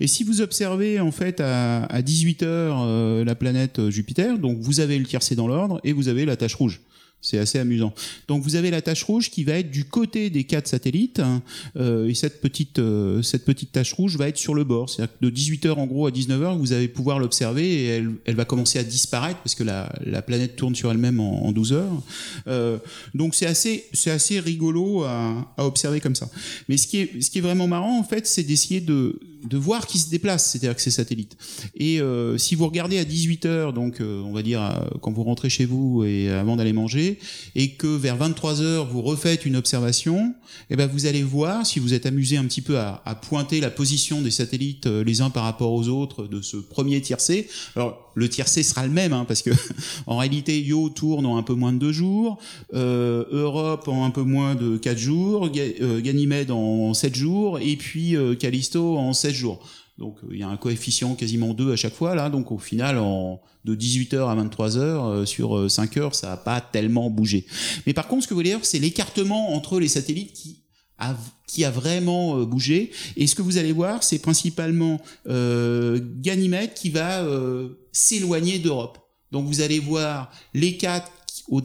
Et 0.00 0.06
si 0.06 0.24
vous 0.24 0.40
observez 0.40 1.00
en 1.00 1.10
fait 1.10 1.40
à, 1.40 1.84
à 1.84 2.00
18h 2.02 2.44
euh, 2.44 3.24
la 3.24 3.34
planète 3.34 3.90
Jupiter, 3.90 4.38
donc 4.38 4.58
vous 4.60 4.80
avez 4.80 4.98
le 4.98 5.04
tiercé 5.04 5.34
dans 5.34 5.48
l'ordre 5.48 5.80
et 5.84 5.92
vous 5.92 6.08
avez 6.08 6.24
la 6.24 6.36
tache 6.36 6.54
rouge. 6.54 6.80
C'est 7.20 7.38
assez 7.38 7.58
amusant. 7.58 7.92
Donc 8.28 8.44
vous 8.44 8.54
avez 8.54 8.70
la 8.70 8.80
tache 8.80 9.02
rouge 9.02 9.30
qui 9.30 9.42
va 9.42 9.54
être 9.54 9.72
du 9.72 9.84
côté 9.84 10.30
des 10.30 10.44
quatre 10.44 10.68
satellites 10.68 11.18
hein, 11.18 11.42
euh, 11.76 12.06
et 12.06 12.14
cette 12.14 12.40
petite 12.40 12.78
euh, 12.78 13.22
cette 13.22 13.44
petite 13.44 13.72
tache 13.72 13.92
rouge 13.92 14.16
va 14.16 14.28
être 14.28 14.36
sur 14.36 14.54
le 14.54 14.62
bord. 14.62 14.88
C'est-à-dire 14.88 15.14
que 15.18 15.26
de 15.26 15.30
18h 15.30 15.72
en 15.72 15.86
gros 15.86 16.06
à 16.06 16.10
19h, 16.10 16.56
vous 16.56 16.72
allez 16.72 16.86
pouvoir 16.86 17.18
l'observer 17.18 17.66
et 17.66 17.86
elle, 17.86 18.12
elle, 18.24 18.36
va 18.36 18.44
commencer 18.44 18.78
à 18.78 18.84
disparaître 18.84 19.40
parce 19.40 19.56
que 19.56 19.64
la, 19.64 19.92
la 20.06 20.22
planète 20.22 20.54
tourne 20.54 20.76
sur 20.76 20.92
elle-même 20.92 21.18
en, 21.18 21.46
en 21.46 21.50
12 21.50 21.72
heures. 21.72 22.02
Euh, 22.46 22.78
donc 23.14 23.34
c'est 23.34 23.46
assez 23.46 23.86
c'est 23.92 24.12
assez 24.12 24.38
rigolo 24.38 25.02
à, 25.02 25.52
observer 25.56 25.98
comme 25.98 26.14
ça. 26.14 26.30
Mais 26.68 26.76
ce 26.76 26.86
qui 26.86 26.98
est 26.98 27.20
ce 27.20 27.30
qui 27.30 27.38
est 27.38 27.42
vraiment 27.42 27.66
marrant 27.66 27.98
en 27.98 28.04
fait, 28.04 28.28
c'est 28.28 28.44
d'essayer 28.44 28.80
de 28.80 29.18
de 29.48 29.56
voir 29.56 29.86
qui 29.86 29.98
se 29.98 30.10
déplace, 30.10 30.50
c'est-à-dire 30.50 30.74
que 30.74 30.82
ces 30.82 30.90
satellites. 30.90 31.36
Et 31.76 32.00
si 32.38 32.54
vous 32.56 32.66
regardez 32.66 32.98
à 32.98 33.04
18h, 33.04 33.72
donc 33.72 33.98
on 34.00 34.32
va 34.32 34.42
dire 34.42 34.88
quand 35.00 35.12
vous 35.12 35.22
rentrez 35.22 35.48
chez 35.48 35.64
vous 35.64 36.02
et 36.02 36.28
avant 36.28 36.56
d'aller 36.56 36.72
manger, 36.72 37.07
et 37.54 37.70
que 37.70 37.86
vers 37.86 38.18
23h 38.18 38.88
vous 38.88 39.02
refaites 39.02 39.46
une 39.46 39.56
observation, 39.56 40.34
eh 40.70 40.76
ben 40.76 40.86
vous 40.86 41.06
allez 41.06 41.22
voir 41.22 41.66
si 41.66 41.78
vous 41.78 41.94
êtes 41.94 42.06
amusé 42.06 42.36
un 42.36 42.44
petit 42.44 42.62
peu 42.62 42.78
à, 42.78 43.02
à 43.04 43.14
pointer 43.14 43.60
la 43.60 43.70
position 43.70 44.20
des 44.20 44.30
satellites 44.30 44.86
euh, 44.86 45.04
les 45.04 45.20
uns 45.20 45.30
par 45.30 45.44
rapport 45.44 45.72
aux 45.72 45.88
autres 45.88 46.26
de 46.26 46.40
ce 46.40 46.56
premier 46.56 47.00
tiercé. 47.00 47.48
Alors 47.76 48.10
le 48.14 48.28
tiercé 48.28 48.62
sera 48.62 48.86
le 48.86 48.92
même, 48.92 49.12
hein, 49.12 49.24
parce 49.26 49.42
que 49.42 49.50
en 50.06 50.16
réalité 50.16 50.60
Yo 50.60 50.88
tourne 50.88 51.26
en 51.26 51.36
un 51.36 51.42
peu 51.42 51.54
moins 51.54 51.72
de 51.72 51.78
deux 51.78 51.92
jours, 51.92 52.38
euh, 52.74 53.24
Europe 53.30 53.88
en 53.88 54.04
un 54.04 54.10
peu 54.10 54.22
moins 54.22 54.54
de 54.54 54.76
quatre 54.76 54.98
jours, 54.98 55.50
Ganymède 55.50 56.50
en 56.50 56.94
sept 56.94 57.14
jours, 57.14 57.58
et 57.60 57.76
puis 57.76 58.16
Callisto 58.38 58.96
en 58.96 59.12
7 59.12 59.34
jours. 59.34 59.60
Donc 59.98 60.18
il 60.30 60.38
y 60.38 60.42
a 60.42 60.48
un 60.48 60.56
coefficient 60.56 61.14
quasiment 61.14 61.54
2 61.54 61.72
à 61.72 61.76
chaque 61.76 61.94
fois 61.94 62.14
là, 62.14 62.30
donc 62.30 62.52
au 62.52 62.58
final 62.58 62.98
en 62.98 63.40
de 63.64 63.74
18h 63.74 64.28
à 64.28 64.36
23h 64.36 64.78
euh, 64.78 65.26
sur 65.26 65.70
5 65.70 65.96
heures, 65.96 66.14
ça 66.14 66.28
n'a 66.28 66.36
pas 66.36 66.60
tellement 66.60 67.10
bougé. 67.10 67.44
Mais 67.86 67.92
par 67.92 68.06
contre, 68.06 68.22
ce 68.22 68.28
que 68.28 68.34
vous 68.34 68.38
voulez 68.38 68.50
dire, 68.50 68.60
c'est 68.62 68.78
l'écartement 68.78 69.54
entre 69.54 69.80
les 69.80 69.88
satellites 69.88 70.32
qui 70.32 70.62
a, 70.98 71.16
qui 71.46 71.64
a 71.64 71.70
vraiment 71.70 72.38
euh, 72.38 72.44
bougé. 72.44 72.90
Et 73.16 73.26
ce 73.26 73.34
que 73.34 73.42
vous 73.42 73.56
allez 73.56 73.72
voir, 73.72 74.02
c'est 74.02 74.18
principalement 74.18 75.00
euh, 75.28 76.00
Ganymède 76.20 76.74
qui 76.74 76.90
va 76.90 77.22
euh, 77.22 77.70
s'éloigner 77.92 78.58
d'Europe. 78.58 78.98
Donc 79.32 79.46
vous 79.46 79.60
allez 79.60 79.78
voir 79.78 80.30
les 80.54 80.76
quatre 80.76 81.10
au, 81.48 81.62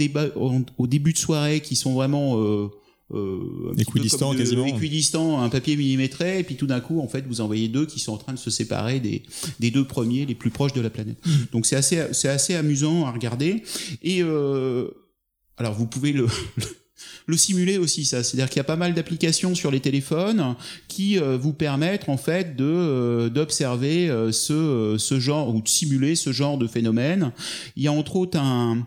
au, 0.77 0.87
début 0.87 1.13
de 1.13 1.17
soirée 1.17 1.59
qui 1.61 1.75
sont 1.75 1.93
vraiment 1.93 2.37
euh, 3.13 3.73
équidistant 3.77 4.33
quasiment. 4.35 4.65
équidistant 4.65 5.41
un 5.41 5.49
papier 5.49 5.75
millimétré 5.75 6.39
et 6.39 6.43
puis 6.43 6.55
tout 6.55 6.67
d'un 6.67 6.79
coup 6.79 6.99
en 6.99 7.07
fait 7.07 7.25
vous 7.27 7.41
envoyez 7.41 7.67
deux 7.67 7.85
qui 7.85 7.99
sont 7.99 8.13
en 8.13 8.17
train 8.17 8.33
de 8.33 8.39
se 8.39 8.49
séparer 8.49 8.99
des, 8.99 9.23
des 9.59 9.71
deux 9.71 9.85
premiers 9.85 10.25
les 10.25 10.35
plus 10.35 10.49
proches 10.49 10.73
de 10.73 10.81
la 10.81 10.89
planète. 10.89 11.17
Donc 11.51 11.65
c'est 11.65 11.75
assez 11.75 12.07
c'est 12.11 12.29
assez 12.29 12.55
amusant 12.55 13.05
à 13.05 13.11
regarder. 13.11 13.63
Et 14.01 14.21
euh, 14.21 14.89
alors 15.57 15.73
vous 15.73 15.87
pouvez 15.87 16.11
le 16.11 16.27
le 17.25 17.37
simuler 17.37 17.77
aussi 17.77 18.05
ça. 18.05 18.23
C'est-à-dire 18.23 18.49
qu'il 18.49 18.57
y 18.57 18.61
a 18.61 18.65
pas 18.65 18.75
mal 18.75 18.93
d'applications 18.93 19.55
sur 19.55 19.71
les 19.71 19.79
téléphones 19.79 20.55
qui 20.87 21.19
euh, 21.19 21.37
vous 21.37 21.53
permettent 21.53 22.09
en 22.09 22.17
fait 22.17 22.55
de 22.55 22.65
euh, 22.65 23.29
d'observer 23.29 24.09
euh, 24.09 24.31
ce 24.31 24.95
ce 24.97 25.19
genre 25.19 25.53
ou 25.53 25.61
de 25.61 25.67
simuler 25.67 26.15
ce 26.15 26.31
genre 26.31 26.57
de 26.57 26.67
phénomène. 26.67 27.31
Il 27.75 27.83
y 27.83 27.87
a 27.87 27.91
entre 27.91 28.15
autres 28.15 28.37
un 28.37 28.85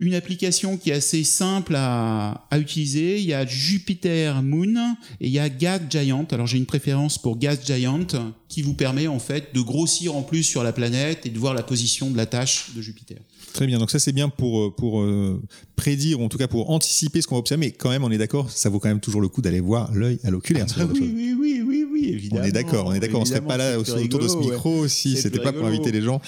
une 0.00 0.14
application 0.14 0.76
qui 0.76 0.90
est 0.90 0.94
assez 0.94 1.24
simple 1.24 1.74
à, 1.76 2.46
utiliser. 2.52 3.18
Il 3.18 3.26
y 3.26 3.34
a 3.34 3.46
Jupiter 3.46 4.42
Moon 4.42 4.96
et 5.20 5.26
il 5.26 5.32
y 5.32 5.38
a 5.38 5.48
Gas 5.48 5.80
Giant. 5.88 6.26
Alors 6.30 6.46
j'ai 6.46 6.58
une 6.58 6.66
préférence 6.66 7.18
pour 7.18 7.38
Gas 7.38 7.58
Giant 7.64 8.06
qui 8.48 8.62
vous 8.62 8.74
permet 8.74 9.06
en 9.06 9.18
fait 9.18 9.54
de 9.54 9.60
grossir 9.60 10.16
en 10.16 10.22
plus 10.22 10.42
sur 10.42 10.62
la 10.62 10.72
planète 10.72 11.26
et 11.26 11.30
de 11.30 11.38
voir 11.38 11.54
la 11.54 11.62
position 11.62 12.10
de 12.10 12.16
la 12.16 12.26
tâche 12.26 12.74
de 12.74 12.82
Jupiter. 12.82 13.18
Très 13.54 13.68
bien, 13.68 13.78
donc 13.78 13.92
ça 13.92 14.00
c'est 14.00 14.10
bien 14.10 14.28
pour, 14.28 14.74
pour 14.74 15.00
euh, 15.00 15.40
prédire, 15.76 16.20
ou 16.20 16.24
en 16.24 16.28
tout 16.28 16.38
cas 16.38 16.48
pour 16.48 16.70
anticiper 16.70 17.22
ce 17.22 17.28
qu'on 17.28 17.36
va 17.36 17.38
observer, 17.38 17.66
mais 17.66 17.70
quand 17.70 17.88
même 17.88 18.02
on 18.02 18.10
est 18.10 18.18
d'accord, 18.18 18.50
ça 18.50 18.68
vaut 18.68 18.80
quand 18.80 18.88
même 18.88 18.98
toujours 18.98 19.20
le 19.20 19.28
coup 19.28 19.42
d'aller 19.42 19.60
voir 19.60 19.94
l'œil 19.94 20.18
à 20.24 20.30
l'oculaire. 20.30 20.66
Ah, 20.76 20.86
oui, 20.92 21.12
oui, 21.14 21.36
oui, 21.38 21.62
oui, 21.64 21.86
oui, 21.88 22.08
évidemment. 22.12 22.42
On 22.42 22.44
est 22.44 22.50
d'accord, 22.50 22.86
on 22.88 22.94
est 22.94 22.98
d'accord, 22.98 23.20
on 23.20 23.24
serait 23.24 23.40
pas 23.40 23.56
là 23.56 23.78
autour 23.78 23.94
rigolo, 23.94 24.24
de 24.24 24.28
ce 24.28 24.36
micro 24.38 24.82
ouais. 24.82 24.88
si 24.88 25.16
c'était 25.16 25.38
pas 25.38 25.52
pour 25.52 25.64
inviter 25.66 25.92
les 25.92 26.02
gens 26.02 26.20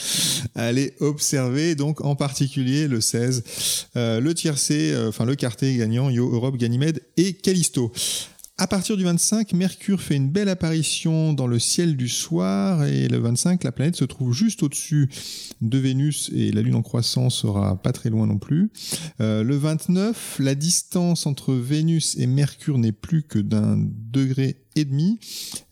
à 0.54 0.66
aller 0.66 0.94
observer, 1.00 1.74
donc 1.74 2.00
en 2.04 2.14
particulier 2.14 2.86
le 2.86 3.00
16, 3.00 3.42
euh, 3.96 4.20
le 4.20 4.32
tiercé, 4.32 4.92
euh, 4.92 5.08
enfin 5.08 5.24
le 5.24 5.34
quartet 5.34 5.74
gagnant, 5.74 6.10
Yo 6.10 6.32
Europe, 6.32 6.56
Ganymède 6.56 7.02
et 7.16 7.32
Callisto. 7.32 7.90
À 8.58 8.66
partir 8.66 8.96
du 8.96 9.04
25, 9.04 9.52
Mercure 9.52 10.00
fait 10.00 10.16
une 10.16 10.30
belle 10.30 10.48
apparition 10.48 11.34
dans 11.34 11.46
le 11.46 11.58
ciel 11.58 11.94
du 11.94 12.08
soir 12.08 12.86
et 12.86 13.06
le 13.06 13.18
25, 13.18 13.62
la 13.64 13.70
planète 13.70 13.96
se 13.96 14.06
trouve 14.06 14.32
juste 14.32 14.62
au-dessus 14.62 15.10
de 15.60 15.76
Vénus 15.76 16.30
et 16.34 16.52
la 16.52 16.62
Lune 16.62 16.76
en 16.76 16.80
croissance 16.80 17.34
sera 17.34 17.76
pas 17.82 17.92
très 17.92 18.08
loin 18.08 18.26
non 18.26 18.38
plus. 18.38 18.70
Euh, 19.20 19.42
le 19.42 19.56
29, 19.56 20.38
la 20.38 20.54
distance 20.54 21.26
entre 21.26 21.52
Vénus 21.52 22.16
et 22.18 22.26
Mercure 22.26 22.78
n'est 22.78 22.92
plus 22.92 23.24
que 23.24 23.38
d'un 23.38 23.76
degré 23.76 24.56
et 24.76 24.84
demi. 24.84 25.18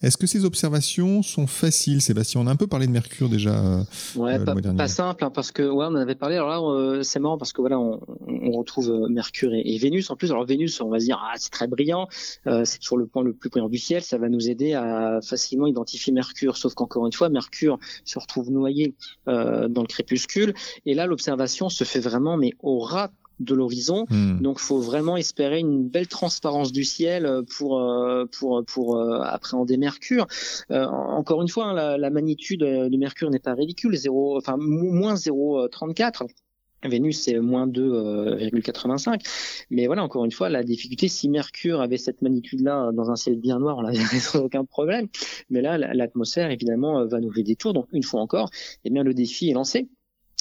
Est-ce 0.03 0.17
que 0.17 0.27
ces 0.27 0.45
observations 0.45 1.23
sont 1.23 1.47
faciles, 1.47 2.01
Sébastien 2.01 2.41
On 2.41 2.47
a 2.47 2.51
un 2.51 2.57
peu 2.57 2.67
parlé 2.67 2.87
de 2.87 2.93
Mercure 2.93 3.29
déjà. 3.29 3.55
Euh, 3.55 3.85
ouais, 4.17 4.39
pas, 4.39 4.55
pas, 4.55 4.89
simple, 4.89 5.25
hein, 5.25 5.31
parce 5.31 5.53
que 5.53 5.63
ouais, 5.63 5.85
on 5.87 5.89
en 5.89 5.97
avait 5.97 6.15
parlé. 6.15 6.37
Alors 6.37 6.49
là, 6.49 6.61
euh, 6.61 7.03
c'est 7.03 7.21
marrant 7.21 7.39
parce 7.39 7.53
que 7.53 7.61
voilà, 7.61 7.79
on, 7.79 8.01
on 8.27 8.51
retrouve 8.53 8.91
euh, 8.91 9.09
Mercure 9.09 9.55
et, 9.55 9.63
et, 9.65 9.79
Vénus. 9.79 10.11
En 10.11 10.17
plus, 10.17 10.31
alors 10.31 10.45
Vénus, 10.45 10.81
on 10.81 10.89
va 10.89 11.01
se 11.01 11.05
dire, 11.05 11.21
ah, 11.23 11.35
c'est 11.37 11.51
très 11.51 11.67
brillant, 11.67 12.09
euh, 12.47 12.65
c'est 12.65 12.79
toujours 12.79 12.99
le 12.99 13.07
point 13.07 13.23
le 13.23 13.33
plus 13.33 13.51
brillant 13.51 13.69
du 13.69 13.79
ciel. 13.79 14.03
Ça 14.03 14.19
va 14.19 14.29
nous 14.29 14.49
aider 14.49 14.75
à 14.75 15.21
facilement 15.23 15.67
identifier 15.67 16.13
Mercure. 16.13 16.57
Sauf 16.57 16.75
qu'encore 16.75 17.07
une 17.07 17.13
fois, 17.13 17.29
Mercure 17.29 17.79
se 18.05 18.19
retrouve 18.19 18.51
noyé 18.51 18.95
euh, 19.29 19.69
dans 19.69 19.83
le 19.83 19.87
crépuscule. 19.87 20.55
Et 20.87 20.95
là, 20.95 21.07
l'observation 21.07 21.69
se 21.69 21.85
fait 21.85 22.01
vraiment, 22.01 22.37
mais 22.37 22.53
au 22.61 22.79
ras 22.79 23.11
de 23.41 23.55
l'horizon. 23.55 24.07
Mmh. 24.11 24.41
Donc, 24.41 24.59
faut 24.59 24.81
vraiment 24.81 25.17
espérer 25.17 25.59
une 25.59 25.89
belle 25.89 26.09
transparence 26.09 26.73
du 26.73 26.85
ciel 26.85 27.43
pour 27.57 27.81
euh, 27.81 28.27
pour 28.27 28.65
pour 28.67 28.97
euh, 28.97 29.21
appréhender 29.23 29.77
Mercure. 29.77 30.27
Euh, 30.71 30.87
encore 30.87 31.43
une 31.43 31.49
fois, 31.49 31.67
hein, 31.67 31.75
la, 31.75 31.99
la, 31.99 32.11
magnitude 32.11 32.61
de 32.61 32.97
Mercure 32.97 33.31
n'est 33.31 33.39
pas 33.39 33.55
ridicule, 33.55 33.97
0, 33.97 34.39
enfin 34.39 34.57
moins 34.59 35.15
0,34. 35.15 36.27
Vénus 36.87 37.19
c'est 37.19 37.39
moins 37.39 37.67
2,85. 37.67 39.21
Mais 39.71 39.87
voilà, 39.87 40.05
encore 40.05 40.25
une 40.25 40.33
fois, 40.33 40.51
la 40.51 40.63
difficulté, 40.63 41.09
si 41.09 41.31
Mercure 41.31 41.81
avait 41.81 41.97
cette 41.97 42.21
magnitude-là 42.21 42.91
dans 42.93 43.11
un 43.11 43.17
ciel 43.17 43.37
bien 43.37 43.59
noir, 43.59 43.79
on 43.79 43.83
n'avait 43.83 43.99
aucun 44.35 44.65
problème. 44.65 45.09
Mais 45.49 45.63
là, 45.63 45.79
l'atmosphère, 45.79 46.51
évidemment, 46.51 47.07
va 47.07 47.21
nous 47.21 47.33
faire 47.33 47.45
des 47.45 47.57
tours. 47.57 47.73
Donc, 47.73 47.87
une 47.93 48.03
fois 48.03 48.21
encore, 48.21 48.51
eh 48.85 48.91
bien, 48.91 49.03
le 49.03 49.15
défi 49.15 49.49
est 49.49 49.55
lancé. 49.55 49.89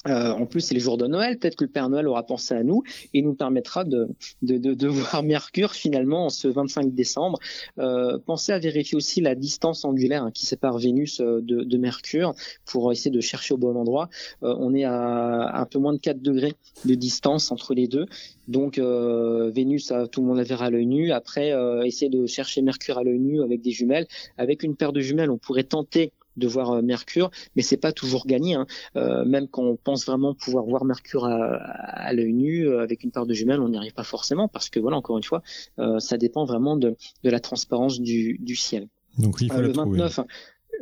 Euh, 0.07 0.31
en 0.31 0.45
plus, 0.45 0.61
c'est 0.61 0.73
les 0.73 0.79
jours 0.79 0.97
de 0.97 1.07
Noël. 1.07 1.39
Peut-être 1.39 1.55
que 1.55 1.63
le 1.63 1.69
Père 1.69 1.89
Noël 1.89 2.07
aura 2.07 2.23
pensé 2.23 2.53
à 2.53 2.63
nous 2.63 2.83
et 3.13 3.21
nous 3.21 3.33
permettra 3.33 3.83
de, 3.83 4.09
voir 4.87 5.23
Mercure 5.23 5.73
finalement 5.73 6.25
en 6.25 6.29
ce 6.29 6.47
25 6.47 6.93
décembre. 6.93 7.39
Euh, 7.79 8.17
pensez 8.25 8.51
à 8.51 8.59
vérifier 8.59 8.95
aussi 8.95 9.21
la 9.21 9.35
distance 9.35 9.85
angulaire 9.85 10.23
hein, 10.23 10.31
qui 10.31 10.45
sépare 10.45 10.77
Vénus 10.77 11.21
de, 11.21 11.39
de, 11.41 11.77
Mercure 11.77 12.33
pour 12.65 12.91
essayer 12.91 13.11
de 13.11 13.21
chercher 13.21 13.53
au 13.53 13.57
bon 13.57 13.75
endroit. 13.75 14.09
Euh, 14.43 14.55
on 14.59 14.73
est 14.73 14.83
à 14.83 15.51
un 15.53 15.65
peu 15.65 15.79
moins 15.79 15.93
de 15.93 15.99
4 15.99 16.21
degrés 16.21 16.53
de 16.85 16.95
distance 16.95 17.51
entre 17.51 17.73
les 17.73 17.87
deux. 17.87 18.05
Donc 18.47 18.77
euh, 18.77 19.51
Vénus, 19.53 19.91
tout 20.11 20.21
le 20.21 20.27
monde 20.27 20.37
la 20.37 20.43
verra 20.43 20.65
à 20.65 20.69
l'œil 20.69 20.85
nu. 20.85 21.11
Après, 21.11 21.51
euh, 21.51 21.83
essayer 21.83 22.09
de 22.09 22.25
chercher 22.25 22.61
Mercure 22.61 22.97
à 22.97 23.03
l'œil 23.03 23.19
nu 23.19 23.41
avec 23.41 23.61
des 23.61 23.71
jumelles. 23.71 24.07
Avec 24.37 24.63
une 24.63 24.75
paire 24.75 24.93
de 24.93 25.01
jumelles, 25.01 25.31
on 25.31 25.37
pourrait 25.37 25.63
tenter 25.63 26.11
de 26.37 26.47
voir 26.47 26.71
euh, 26.71 26.81
Mercure, 26.81 27.31
mais 27.55 27.61
c'est 27.61 27.77
pas 27.77 27.91
toujours 27.91 28.25
gagné. 28.25 28.55
Hein. 28.55 28.65
Euh, 28.95 29.25
même 29.25 29.47
quand 29.47 29.63
on 29.63 29.75
pense 29.75 30.05
vraiment 30.05 30.33
pouvoir 30.33 30.65
voir 30.65 30.85
Mercure 30.85 31.25
à, 31.25 31.55
à 31.55 32.13
l'œil 32.13 32.33
nu 32.33 32.67
euh, 32.67 32.81
avec 32.81 33.03
une 33.03 33.11
paire 33.11 33.25
de 33.25 33.33
jumelles, 33.33 33.61
on 33.61 33.69
n'y 33.69 33.77
arrive 33.77 33.93
pas 33.93 34.03
forcément 34.03 34.47
parce 34.47 34.69
que 34.69 34.79
voilà, 34.79 34.97
encore 34.97 35.17
une 35.17 35.23
fois, 35.23 35.41
euh, 35.79 35.99
ça 35.99 36.17
dépend 36.17 36.45
vraiment 36.45 36.77
de, 36.77 36.95
de 37.23 37.29
la 37.29 37.39
transparence 37.39 37.99
du, 37.99 38.37
du 38.39 38.55
ciel. 38.55 38.87
Donc 39.17 39.37
il 39.41 39.51
faut 39.51 39.61
le, 39.61 39.67
le 39.67 39.73
29. 39.73 40.11
Trouver. 40.11 40.27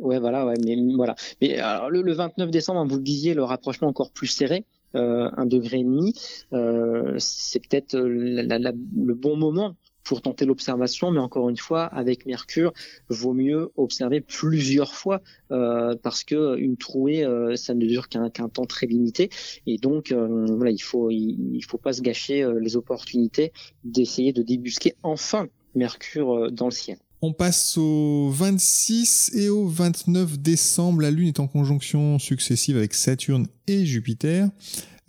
Ouais, 0.00 0.18
voilà, 0.18 0.46
ouais, 0.46 0.54
mais 0.64 0.76
voilà. 0.96 1.14
Mais 1.40 1.58
alors, 1.58 1.90
le, 1.90 2.02
le 2.02 2.12
29 2.12 2.50
décembre, 2.50 2.80
hein, 2.80 2.86
vous 2.88 2.96
le 2.96 3.02
disiez, 3.02 3.34
le 3.34 3.44
rapprochement 3.44 3.88
encore 3.88 4.10
plus 4.10 4.26
serré. 4.26 4.64
Euh, 4.94 5.30
un 5.36 5.46
degré 5.46 5.78
et 5.78 5.84
demi, 5.84 6.12
euh, 6.52 7.14
c'est 7.18 7.60
peut-être 7.60 7.96
le 7.96 9.14
bon 9.14 9.36
moment 9.36 9.74
pour 10.04 10.22
tenter 10.22 10.44
l'observation, 10.44 11.10
mais 11.10 11.20
encore 11.20 11.48
une 11.48 11.56
fois, 11.56 11.84
avec 11.84 12.26
Mercure, 12.26 12.72
vaut 13.08 13.34
mieux 13.34 13.70
observer 13.76 14.20
plusieurs 14.20 14.94
fois 14.94 15.20
euh, 15.50 15.94
parce 16.02 16.24
que 16.24 16.56
une 16.58 16.76
trouée, 16.76 17.24
euh, 17.24 17.56
ça 17.56 17.74
ne 17.74 17.86
dure 17.86 18.08
qu'un 18.08 18.30
qu 18.30 18.42
temps 18.50 18.66
très 18.66 18.86
limité, 18.86 19.30
et 19.66 19.78
donc 19.78 20.12
euh, 20.12 20.46
voilà, 20.56 20.70
il 20.70 20.82
faut 20.82 21.10
il, 21.10 21.62
faut 21.68 21.78
pas 21.78 21.92
se 21.92 22.02
gâcher 22.02 22.46
les 22.60 22.76
opportunités 22.76 23.52
d'essayer 23.84 24.32
de 24.32 24.42
débusquer 24.42 24.94
enfin 25.02 25.48
Mercure 25.74 26.50
dans 26.50 26.66
le 26.66 26.72
ciel. 26.72 26.98
On 27.22 27.32
passe 27.32 27.78
au 27.78 28.30
26 28.30 29.30
et 29.34 29.48
au 29.48 29.68
29 29.68 30.40
décembre. 30.40 31.02
La 31.02 31.10
Lune 31.12 31.28
est 31.28 31.40
en 31.40 31.46
conjonction 31.46 32.18
successive 32.18 32.76
avec 32.76 32.94
Saturne 32.94 33.46
et 33.68 33.86
Jupiter. 33.86 34.48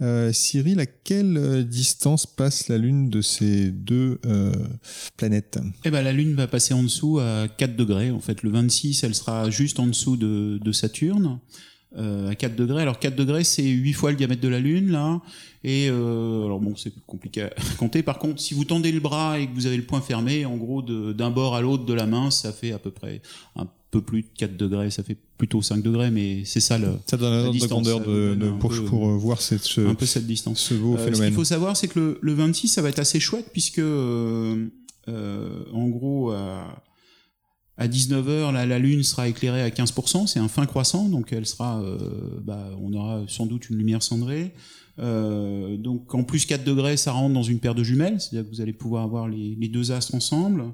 Euh, 0.04 0.34
Cyril, 0.34 0.82
à 0.82 0.86
quelle 0.86 1.38
euh, 1.38 1.64
distance 1.64 2.26
passe 2.26 2.68
la 2.68 2.78
Lune 2.78 3.10
de 3.10 3.22
ces 3.22 3.72
deux 3.72 4.20
euh, 4.26 4.52
planètes? 5.16 5.60
Eh 5.86 5.92
ben, 5.92 6.02
la 6.02 6.12
Lune 6.12 6.36
va 6.36 6.48
passer 6.48 6.74
en 6.74 6.84
dessous 6.84 7.20
à 7.20 7.48
4 7.48 7.78
degrés. 7.78 8.12
En 8.12 8.20
fait, 8.20 8.44
le 8.44 8.50
26, 8.50 9.04
elle 9.06 9.16
sera 9.16 9.50
juste 9.50 9.80
en 9.80 9.88
dessous 9.88 10.18
de, 10.18 10.60
de 10.62 10.72
Saturne. 10.74 11.40
Euh, 11.96 12.30
à 12.30 12.36
4 12.36 12.56
degrés. 12.56 12.82
Alors 12.82 12.98
4 12.98 13.16
degrés, 13.16 13.44
c'est 13.44 13.64
8 13.64 13.94
fois 13.94 14.12
le 14.12 14.18
diamètre 14.18 14.42
de 14.42 14.48
la 14.48 14.60
Lune, 14.60 14.92
là. 14.92 15.22
Et 15.64 15.88
euh, 15.90 16.46
alors 16.46 16.60
bon, 16.60 16.76
c'est 16.76 16.92
compliqué 17.06 17.44
à 17.44 17.50
compter. 17.78 18.02
Par 18.02 18.18
contre, 18.18 18.42
si 18.42 18.56
vous 18.56 18.66
tendez 18.66 18.92
le 18.92 19.00
bras 19.00 19.40
et 19.40 19.48
que 19.48 19.54
vous 19.54 19.68
avez 19.68 19.78
le 19.78 19.84
poing 19.84 20.02
fermé, 20.02 20.46
en 20.46 20.58
gros, 20.58 20.82
d'un 20.82 21.30
bord 21.30 21.56
à 21.56 21.62
l'autre 21.62 21.86
de 21.86 21.94
la 21.94 22.08
main, 22.08 22.32
ça 22.32 22.52
fait 22.52 22.72
à 22.72 22.80
peu 22.80 22.90
près 22.90 23.22
un 23.56 23.68
peu 23.92 24.02
plus 24.02 24.24
de 24.24 24.28
4 24.38 24.58
degrés. 24.58 24.90
Ça 24.90 25.04
fait 25.04 25.18
plutôt 25.38 25.62
5 25.62 25.84
degrés, 25.84 26.10
mais 26.10 26.46
c'est 26.46 26.60
ça 26.60 26.80
le. 26.80 26.88
Ça 27.06 27.18
donne 27.18 27.34
un 27.34 27.46
ordre 27.46 27.62
de 27.62 27.68
grandeur 27.68 28.00
de, 28.00 28.34
de, 28.34 28.50
pour, 28.50 28.72
peu, 28.72 28.86
pour, 28.86 29.08
voir 29.10 29.40
cette, 29.40 29.64
ce, 29.64 29.82
un 29.82 29.94
peu 29.94 30.08
cette 30.08 30.26
distance. 30.26 30.62
Ce 30.62 30.74
beau 30.74 30.98
phénomène. 30.98 31.16
Ce 31.16 31.24
qu'il 31.26 31.34
faut 31.34 31.44
savoir, 31.44 31.78
c'est 31.78 31.90
que 31.90 32.00
le, 32.00 32.20
le, 32.22 32.34
26, 32.34 32.70
ça 32.70 32.82
va 32.82 32.90
être 32.90 33.00
assez 33.00 33.20
chouette 33.20 33.50
puisque, 33.54 33.80
euh, 33.80 34.68
en 35.08 35.88
gros, 35.90 36.32
à 36.32 36.84
à 37.78 37.88
19h, 37.88 38.52
là, 38.54 38.66
la 38.66 38.80
Lune 38.80 39.04
sera 39.04 39.28
éclairée 39.28 39.64
à 39.64 39.70
15%, 39.70 40.28
c'est 40.28 40.40
un 40.40 40.48
fin 40.48 40.66
croissant, 40.66 41.10
donc 41.10 41.34
elle 41.34 41.46
sera, 41.46 41.82
euh, 41.82 41.98
bah, 42.44 42.70
on 42.82 42.94
aura 42.94 43.24
sans 43.28 43.46
doute 43.46 43.70
une 43.70 43.78
lumière 43.78 44.04
cendrée. 44.04 44.54
Euh, 45.00 45.76
donc 45.76 46.14
en 46.14 46.24
plus 46.24 46.46
4 46.46 46.64
degrés, 46.64 46.98
ça 46.98 47.12
rentre 47.12 47.34
dans 47.34 47.44
une 47.44 47.60
paire 47.60 47.74
de 47.74 47.84
jumelles, 47.84 48.22
c'est-à-dire 48.22 48.48
que 48.48 48.56
vous 48.56 48.62
allez 48.62 48.74
pouvoir 48.74 49.04
avoir 49.04 49.28
les, 49.28 49.56
les 49.60 49.68
deux 49.68 49.92
astres 49.92 50.14
ensemble. 50.14 50.66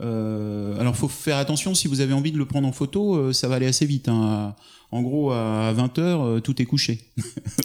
Euh, 0.00 0.78
alors 0.80 0.96
faut 0.96 1.08
faire 1.08 1.36
attention, 1.36 1.74
si 1.74 1.86
vous 1.86 2.00
avez 2.00 2.12
envie 2.12 2.32
de 2.32 2.38
le 2.38 2.46
prendre 2.46 2.66
en 2.66 2.72
photo, 2.72 3.14
euh, 3.14 3.32
ça 3.32 3.48
va 3.48 3.56
aller 3.56 3.66
assez 3.66 3.86
vite. 3.86 4.08
Hein 4.08 4.54
en 4.90 5.02
gros, 5.02 5.32
à 5.32 5.74
20h, 5.74 6.00
euh, 6.00 6.40
tout 6.40 6.62
est 6.62 6.64
couché. 6.64 7.00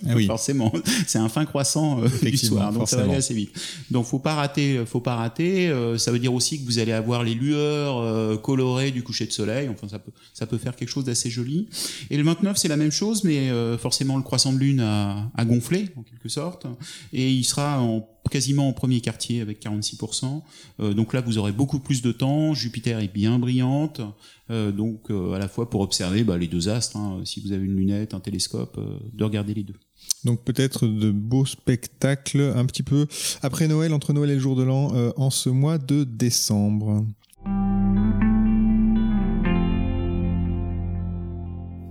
Ah 0.05 0.12
oui. 0.15 0.25
forcément, 0.25 0.73
c'est 1.07 1.19
un 1.19 1.29
fin 1.29 1.45
croissant 1.45 2.01
euh, 2.01 2.09
du 2.21 2.36
soir, 2.36 2.73
donc 2.73 2.89
ça 2.89 2.97
va 2.97 3.03
aller 3.03 3.15
assez 3.15 3.33
vite. 3.33 3.51
Donc, 3.91 4.05
faut 4.05 4.19
pas 4.19 4.36
rater, 4.36 4.83
faut 4.86 4.99
pas 4.99 5.15
rater. 5.15 5.69
Euh, 5.69 5.97
ça 5.97 6.12
veut 6.12 6.19
dire 6.19 6.33
aussi 6.33 6.59
que 6.59 6.65
vous 6.65 6.79
allez 6.79 6.91
avoir 6.91 7.23
les 7.23 7.33
lueurs 7.33 8.41
colorées 8.41 8.91
du 8.91 9.03
coucher 9.03 9.25
de 9.25 9.31
soleil. 9.31 9.69
Enfin, 9.69 9.88
ça 9.88 9.99
peut, 9.99 10.12
ça 10.33 10.45
peut 10.45 10.57
faire 10.57 10.75
quelque 10.75 10.89
chose 10.89 11.05
d'assez 11.05 11.29
joli. 11.29 11.69
Et 12.09 12.17
le 12.17 12.23
29, 12.23 12.57
c'est 12.57 12.67
la 12.67 12.77
même 12.77 12.91
chose, 12.91 13.23
mais 13.23 13.49
forcément, 13.77 14.17
le 14.17 14.23
croissant 14.23 14.51
de 14.51 14.57
lune 14.57 14.81
a, 14.81 15.31
a, 15.36 15.45
gonflé 15.45 15.89
en 15.95 16.03
quelque 16.03 16.27
sorte, 16.27 16.65
et 17.13 17.31
il 17.31 17.43
sera 17.45 17.79
en 17.79 18.05
quasiment 18.29 18.67
en 18.67 18.73
premier 18.73 19.01
quartier 19.01 19.41
avec 19.41 19.63
46%. 19.63 20.41
Euh, 20.79 20.93
donc 20.93 21.13
là, 21.13 21.21
vous 21.21 21.38
aurez 21.38 21.51
beaucoup 21.51 21.79
plus 21.79 22.01
de 22.01 22.12
temps. 22.12 22.53
Jupiter 22.53 22.99
est 22.99 23.13
bien 23.13 23.39
brillante. 23.39 24.01
Euh, 24.49 24.71
donc 24.71 25.09
euh, 25.09 25.33
à 25.33 25.39
la 25.39 25.47
fois 25.47 25.69
pour 25.69 25.79
observer 25.79 26.25
bah, 26.25 26.38
les 26.38 26.47
deux 26.47 26.67
astres, 26.67 26.97
hein, 26.97 27.12
si 27.26 27.41
vous 27.41 27.52
avez 27.52 27.65
une 27.65 27.76
lunette, 27.76 28.13
un 28.13 28.19
télescope, 28.19 28.80
de 29.13 29.23
regarder 29.23 29.54
les 29.54 29.63
deux. 29.63 29.76
Donc 30.23 30.43
peut-être 30.43 30.88
de 30.88 31.12
beaux 31.12 31.45
spectacles 31.45 32.54
un 32.56 32.65
petit 32.65 32.84
peu 32.84 33.08
après 33.41 33.67
Noël, 33.67 33.93
entre 33.93 34.13
Noël 34.13 34.32
et 34.32 34.36
le 34.36 34.39
jour 34.39 34.56
de 34.56 34.63
l'an, 34.63 34.91
en 35.17 35.30
ce 35.30 35.49
mois 35.49 35.78
de 35.78 36.04
décembre. 36.04 37.06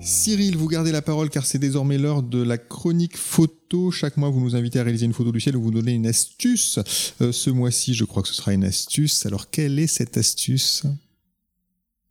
Cyril, 0.04 0.56
vous 0.56 0.66
gardez 0.66 0.90
la 0.90 1.00
parole 1.00 1.30
car 1.30 1.46
c'est 1.46 1.60
désormais 1.60 1.96
l'heure 1.96 2.24
de 2.24 2.42
la 2.42 2.58
chronique 2.58 3.16
photo. 3.16 3.92
Chaque 3.92 4.16
mois, 4.16 4.30
vous 4.30 4.40
nous 4.40 4.56
invitez 4.56 4.80
à 4.80 4.82
réaliser 4.82 5.06
une 5.06 5.12
photo 5.12 5.30
du 5.30 5.40
ciel 5.40 5.56
ou 5.56 5.62
vous 5.62 5.70
donnez 5.70 5.92
une 5.92 6.08
astuce. 6.08 6.80
Euh, 7.20 7.30
ce 7.30 7.50
mois-ci, 7.50 7.94
je 7.94 8.04
crois 8.04 8.22
que 8.22 8.28
ce 8.28 8.34
sera 8.34 8.52
une 8.52 8.64
astuce. 8.64 9.24
Alors, 9.26 9.48
quelle 9.48 9.78
est 9.78 9.86
cette 9.86 10.16
astuce? 10.16 10.82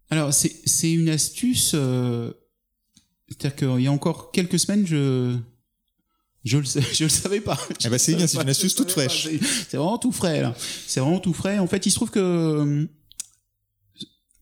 Alors, 0.10 0.34
c'est 0.34 0.92
une 0.92 1.10
astuce. 1.10 1.74
Euh, 1.76 2.32
c'est-à-dire 3.32 3.56
qu'il 3.56 3.84
y 3.84 3.88
a 3.88 3.92
encore 3.92 4.32
quelques 4.32 4.60
semaines, 4.60 4.86
je. 4.86 5.38
Je 6.44 6.58
le, 6.58 6.64
je 6.94 7.04
le 7.04 7.10
savais 7.10 7.40
pas. 7.40 7.58
Eh 7.86 7.90
ben 7.90 8.00
c'est 8.00 8.16
bien, 8.16 8.26
c'est 8.26 8.42
une 8.42 8.50
astuce 8.50 8.74
toute 8.74 8.92
fraîche. 8.92 9.30
C'est 9.70 9.78
vraiment 9.78 10.00
tout 10.00 10.12
frais 10.12 10.42
là. 10.42 10.56
C'est 10.88 11.00
vraiment 11.00 11.20
tout 11.20 11.34
frais. 11.34 11.60
En 11.60 11.68
fait, 11.68 11.86
il 11.86 11.92
se 11.92 11.96
trouve 11.96 12.10
que 12.10 12.20
euh, 12.20 12.86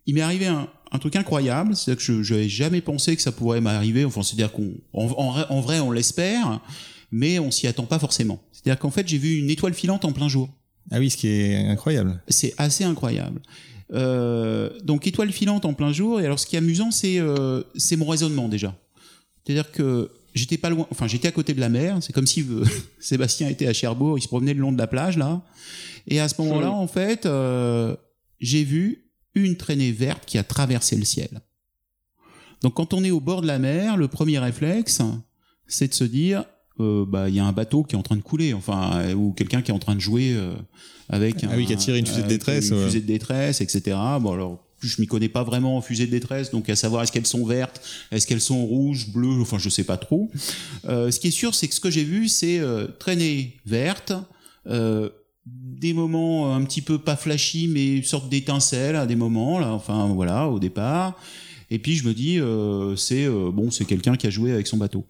il 0.05 0.15
m'est 0.15 0.21
arrivé 0.21 0.47
un, 0.47 0.69
un 0.91 0.99
truc 0.99 1.15
incroyable, 1.15 1.75
c'est-à-dire 1.75 2.03
que 2.03 2.23
je 2.23 2.33
n'avais 2.33 2.49
jamais 2.49 2.81
pensé 2.81 3.15
que 3.15 3.21
ça 3.21 3.31
pourrait 3.31 3.61
m'arriver. 3.61 4.05
Enfin, 4.05 4.23
c'est-à-dire 4.23 4.51
qu'on, 4.51 4.73
en, 4.93 5.61
vrai, 5.61 5.79
on 5.79 5.91
l'espère, 5.91 6.61
mais 7.11 7.39
on 7.39 7.51
s'y 7.51 7.67
attend 7.67 7.85
pas 7.85 7.99
forcément. 7.99 8.41
C'est-à-dire 8.51 8.79
qu'en 8.79 8.91
fait, 8.91 9.07
j'ai 9.07 9.17
vu 9.17 9.37
une 9.37 9.49
étoile 9.49 9.73
filante 9.73 10.05
en 10.05 10.11
plein 10.11 10.27
jour. 10.27 10.49
Ah 10.91 10.99
oui, 10.99 11.09
ce 11.09 11.17
qui 11.17 11.27
est 11.27 11.67
incroyable. 11.67 12.21
C'est 12.27 12.53
assez 12.57 12.83
incroyable. 12.83 13.41
Euh, 13.91 14.69
donc 14.83 15.07
étoile 15.07 15.31
filante 15.31 15.65
en 15.65 15.73
plein 15.73 15.91
jour. 15.91 16.19
Et 16.21 16.25
alors, 16.25 16.39
ce 16.39 16.45
qui 16.45 16.55
est 16.55 16.59
amusant, 16.59 16.91
c'est 16.91 17.19
euh, 17.19 17.63
c'est 17.75 17.95
mon 17.95 18.07
raisonnement 18.07 18.47
déjà. 18.47 18.75
C'est-à-dire 19.43 19.71
que 19.71 20.11
j'étais 20.35 20.57
pas 20.57 20.69
loin, 20.69 20.87
enfin 20.91 21.07
j'étais 21.07 21.27
à 21.27 21.31
côté 21.31 21.53
de 21.53 21.59
la 21.59 21.69
mer. 21.69 21.97
C'est 22.01 22.13
comme 22.13 22.27
si 22.27 22.41
euh, 22.41 22.63
Sébastien 22.99 23.49
était 23.49 23.67
à 23.67 23.73
Cherbourg, 23.73 24.17
il 24.17 24.21
se 24.21 24.27
promenait 24.27 24.53
le 24.53 24.61
long 24.61 24.71
de 24.71 24.77
la 24.77 24.87
plage 24.87 25.17
là. 25.17 25.41
Et 26.07 26.19
à 26.19 26.29
ce 26.29 26.41
moment-là, 26.41 26.71
en 26.71 26.87
fait, 26.87 27.27
j'ai 28.39 28.63
vu 28.63 29.11
une 29.35 29.57
traînée 29.57 29.91
verte 29.91 30.23
qui 30.25 30.39
a 30.39 30.43
traversé 30.43 30.95
le 30.95 31.05
ciel. 31.05 31.41
Donc 32.61 32.73
quand 32.75 32.93
on 32.93 33.03
est 33.03 33.11
au 33.11 33.19
bord 33.19 33.41
de 33.41 33.47
la 33.47 33.59
mer, 33.59 33.95
le 33.95 34.07
premier 34.07 34.39
réflexe, 34.39 35.01
c'est 35.67 35.89
de 35.89 35.93
se 35.93 36.03
dire, 36.03 36.45
euh, 36.79 37.05
bah 37.05 37.29
il 37.29 37.35
y 37.35 37.39
a 37.39 37.45
un 37.45 37.51
bateau 37.51 37.83
qui 37.83 37.95
est 37.95 37.97
en 37.97 38.03
train 38.03 38.15
de 38.15 38.21
couler, 38.21 38.53
enfin 38.53 39.13
ou 39.13 39.31
quelqu'un 39.33 39.61
qui 39.61 39.71
est 39.71 39.73
en 39.73 39.79
train 39.79 39.95
de 39.95 39.99
jouer 39.99 40.33
euh, 40.33 40.53
avec 41.09 41.43
ah 41.43 41.53
oui 41.55 41.65
qui 41.65 41.73
a 41.73 41.75
tiré 41.75 41.99
une 41.99 42.05
fusée 42.05 42.23
de 42.23 42.27
détresse, 42.27 42.69
une 42.69 42.83
fusée 42.85 43.01
de 43.01 43.07
détresse, 43.07 43.61
etc. 43.61 43.97
Bon 44.21 44.33
alors 44.33 44.63
je 44.81 45.01
m'y 45.01 45.07
connais 45.07 45.27
pas 45.27 45.43
vraiment 45.43 45.75
en 45.77 45.81
fusée 45.81 46.05
de 46.05 46.11
détresse, 46.11 46.51
donc 46.51 46.69
à 46.69 46.75
savoir 46.75 47.03
est-ce 47.03 47.11
qu'elles 47.11 47.27
sont 47.27 47.45
vertes, 47.45 47.81
est-ce 48.11 48.25
qu'elles 48.25 48.41
sont 48.41 48.65
rouges, 48.65 49.09
bleues, 49.11 49.41
enfin 49.41 49.57
je 49.57 49.69
sais 49.69 49.83
pas 49.83 49.97
trop. 49.97 50.31
Euh, 50.85 51.11
ce 51.11 51.19
qui 51.19 51.27
est 51.27 51.31
sûr, 51.31 51.53
c'est 51.53 51.67
que 51.67 51.75
ce 51.75 51.81
que 51.81 51.91
j'ai 51.91 52.05
vu, 52.05 52.29
c'est 52.29 52.61
traînée 52.97 53.57
verte, 53.65 54.13
des 54.65 55.93
moments 55.93 56.55
un 56.55 56.63
petit 56.63 56.81
peu 56.81 56.99
pas 56.99 57.15
flashy, 57.15 57.67
mais 57.67 57.97
une 57.97 58.03
sorte 58.03 58.29
d'étincelle 58.29 58.95
à 58.95 59.05
des 59.05 59.15
moments, 59.15 59.59
là, 59.59 59.71
enfin 59.71 60.07
voilà, 60.13 60.47
au 60.47 60.59
départ. 60.59 61.17
Et 61.71 61.79
puis 61.79 61.95
je 61.95 62.07
me 62.07 62.13
dis, 62.13 62.39
euh, 62.39 62.95
c'est 62.95 63.25
euh, 63.25 63.51
bon, 63.51 63.71
c'est 63.71 63.85
quelqu'un 63.85 64.15
qui 64.15 64.27
a 64.27 64.29
joué 64.29 64.51
avec 64.51 64.67
son 64.67 64.77
bateau. 64.77 65.05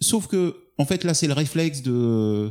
Sauf 0.00 0.26
que, 0.26 0.56
en 0.78 0.84
fait, 0.84 1.04
là, 1.04 1.14
c'est 1.14 1.26
le 1.26 1.34
réflexe 1.34 1.82
de 1.82 2.50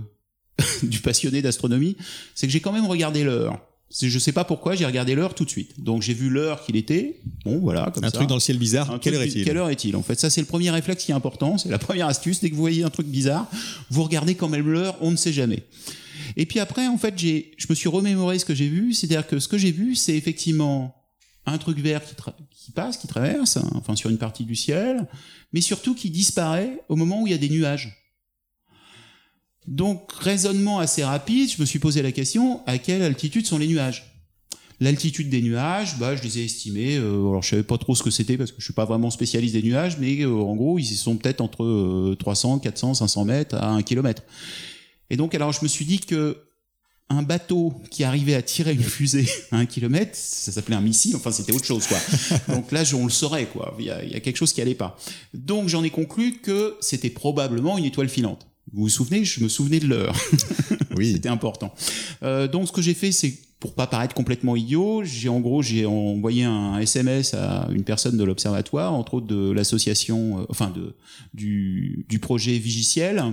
du 0.84 1.00
passionné 1.00 1.42
d'astronomie, 1.42 1.96
c'est 2.36 2.48
que 2.48 2.54
j'ai 2.54 2.60
quand 2.60 2.72
même 2.72 2.86
regardé 2.86 3.24
l'heure. 3.24 3.60
Je 4.02 4.20
sais 4.20 4.34
pas 4.34 4.44
pourquoi, 4.44 4.76
j'ai 4.76 4.86
regardé 4.86 5.16
l'heure 5.16 5.34
tout 5.34 5.46
de 5.46 5.50
suite. 5.50 5.82
Donc 5.82 6.04
j'ai 6.04 6.14
vu 6.14 6.30
l'heure 6.30 6.64
qu'il 6.64 6.76
était. 6.76 7.20
Bon, 7.44 7.58
voilà, 7.58 7.90
comme 7.92 8.04
un 8.04 8.12
truc 8.12 8.28
dans 8.28 8.36
le 8.36 8.40
ciel 8.40 8.60
bizarre. 8.60 9.00
quelle 9.02 9.16
heure 9.16 9.24
est-il 9.24 9.44
Quelle 9.44 9.58
heure 9.58 9.70
est-il 9.70 9.96
En 9.96 10.04
fait, 10.04 10.20
ça 10.20 10.30
c'est 10.30 10.42
le 10.42 10.48
premier 10.48 10.70
réflexe 10.70 11.06
qui 11.06 11.12
est 11.12 11.16
important. 11.16 11.58
C'est 11.58 11.70
la 11.70 11.80
première 11.80 12.06
astuce. 12.06 12.40
Dès 12.40 12.52
que 12.52 12.56
vous 12.56 12.62
voyez 12.62 12.84
un 12.84 12.92
truc 12.92 13.08
bizarre, 13.08 13.50
vous 13.90 14.04
regardez 14.04 14.36
quand 14.36 14.48
même 14.48 14.70
l'heure. 14.70 14.96
On 15.02 15.10
ne 15.10 15.16
sait 15.16 15.34
jamais. 15.34 15.64
Et 16.38 16.46
puis 16.46 16.60
après, 16.60 16.86
en 16.86 17.00
fait, 17.00 17.16
j'ai, 17.18 17.52
je 17.58 17.66
me 17.68 17.74
suis 17.74 17.90
remémoré 17.90 18.38
ce 18.38 18.46
que 18.46 18.54
j'ai 18.54 18.68
vu. 18.68 18.94
C'est-à-dire 18.94 19.26
que 19.26 19.40
ce 19.40 19.48
que 19.48 19.58
j'ai 19.58 19.72
vu, 19.72 19.96
c'est 19.96 20.16
effectivement 20.16 20.96
un 21.48 21.58
truc 21.58 21.80
vert 21.80 22.04
qui, 22.04 22.14
qui 22.70 22.76
passe, 22.76 22.98
qui 22.98 23.08
traverse, 23.08 23.58
hein, 23.58 23.68
enfin 23.74 23.96
sur 23.96 24.12
une 24.12 24.20
partie 24.20 24.46
du 24.46 24.56
ciel, 24.56 25.08
mais 25.54 25.62
surtout 25.62 25.96
qui 25.96 26.12
disparaît 26.12 26.84
au 26.88 26.96
moment 26.96 27.24
où 27.24 27.28
il 27.28 27.32
y 27.32 27.34
a 27.34 27.40
des 27.40 27.50
nuages. 27.50 27.96
Donc, 29.68 30.12
raisonnement 30.14 30.80
assez 30.80 31.04
rapide, 31.04 31.50
je 31.50 31.60
me 31.60 31.66
suis 31.66 31.80
posé 31.80 32.02
la 32.02 32.12
question, 32.12 32.66
à 32.68 32.78
quelle 32.78 33.02
altitude 33.02 33.46
sont 33.46 33.58
les 33.58 33.68
nuages? 33.68 34.06
L'altitude 34.80 35.30
des 35.30 35.42
nuages, 35.42 35.98
bah, 35.98 36.16
je 36.16 36.24
les 36.24 36.40
ai 36.40 36.46
estimés. 36.46 36.96
Euh, 36.96 37.28
alors, 37.28 37.44
je 37.44 37.50
savais 37.50 37.64
pas 37.64 37.78
trop 37.78 37.96
ce 37.96 38.04
que 38.04 38.12
c'était 38.12 38.38
parce 38.38 38.52
que 38.52 38.60
je 38.60 38.64
suis 38.64 38.74
pas 38.74 38.86
vraiment 38.86 39.10
spécialiste 39.10 39.54
des 39.54 39.64
nuages, 39.64 39.98
mais 40.00 40.22
euh, 40.22 40.32
en 40.32 40.56
gros, 40.56 40.80
ils 40.80 40.86
sont 40.86 41.18
peut-être 41.18 41.42
entre 41.42 42.16
300, 42.16 42.60
400, 42.60 42.94
500 42.94 43.26
mètres 43.26 43.56
à 43.56 43.72
1 43.72 43.82
km. 43.82 44.24
Et 45.10 45.18
donc, 45.18 45.36
alors, 45.36 45.52
je 45.52 45.60
me 45.64 45.68
suis 45.68 45.86
dit 45.86 46.00
que 46.00 46.49
un 47.10 47.24
bateau 47.24 47.74
qui 47.90 48.04
arrivait 48.04 48.36
à 48.36 48.42
tirer 48.42 48.74
une 48.74 48.84
fusée 48.84 49.28
à 49.52 49.58
un 49.58 49.66
kilomètre, 49.66 50.12
ça 50.16 50.52
s'appelait 50.52 50.76
un 50.76 50.82
missile, 50.82 51.16
enfin 51.16 51.32
c'était 51.32 51.54
autre 51.54 51.66
chose 51.66 51.88
quoi. 51.88 51.98
Donc 52.48 52.72
là, 52.72 52.84
on 52.94 53.06
le 53.06 53.10
saurait 53.12 53.46
quoi. 53.46 53.76
Il 53.80 53.86
y 53.86 53.90
a, 53.90 54.04
il 54.04 54.12
y 54.12 54.16
a 54.16 54.20
quelque 54.20 54.38
chose 54.38 54.54
qui 54.54 54.62
allait 54.62 54.76
pas. 54.76 54.98
Donc 55.34 55.68
j'en 55.70 55.84
ai 55.84 55.90
conclu 55.90 56.38
que 56.38 56.78
c'était 56.82 57.10
probablement 57.10 57.78
une 57.78 57.86
étoile 57.86 58.10
filante. 58.10 58.48
Vous 58.72 58.84
vous 58.84 58.90
souvenez? 58.90 59.26
Je 59.26 59.44
me 59.44 59.50
souvenais 59.50 59.80
de 59.80 59.88
l'heure. 59.88 60.16
Oui. 60.98 61.14
C'était 61.14 61.30
important. 61.30 61.74
Euh, 62.24 62.48
donc 62.48 62.68
ce 62.68 62.74
que 62.74 62.82
j'ai 62.82 62.96
fait, 62.96 63.14
c'est 63.14 63.38
pour 63.60 63.74
pas 63.74 63.88
paraître 63.88 64.14
complètement 64.14 64.56
idiot, 64.56 65.04
j'ai 65.06 65.30
en 65.30 65.40
gros 65.40 65.62
j'ai 65.62 65.86
envoyé 65.86 66.44
un 66.44 66.78
SMS 66.80 67.34
à 67.34 67.70
une 67.72 67.84
personne 67.84 68.18
de 68.18 68.24
l'observatoire, 68.24 68.94
entre 68.94 69.14
autres 69.16 69.28
de 69.28 69.52
l'association, 69.52 70.40
euh, 70.40 70.46
enfin 70.50 70.72
de 70.72 70.96
du, 71.34 72.06
du 72.10 72.20
projet 72.20 72.58
Vigiciel, 72.58 73.24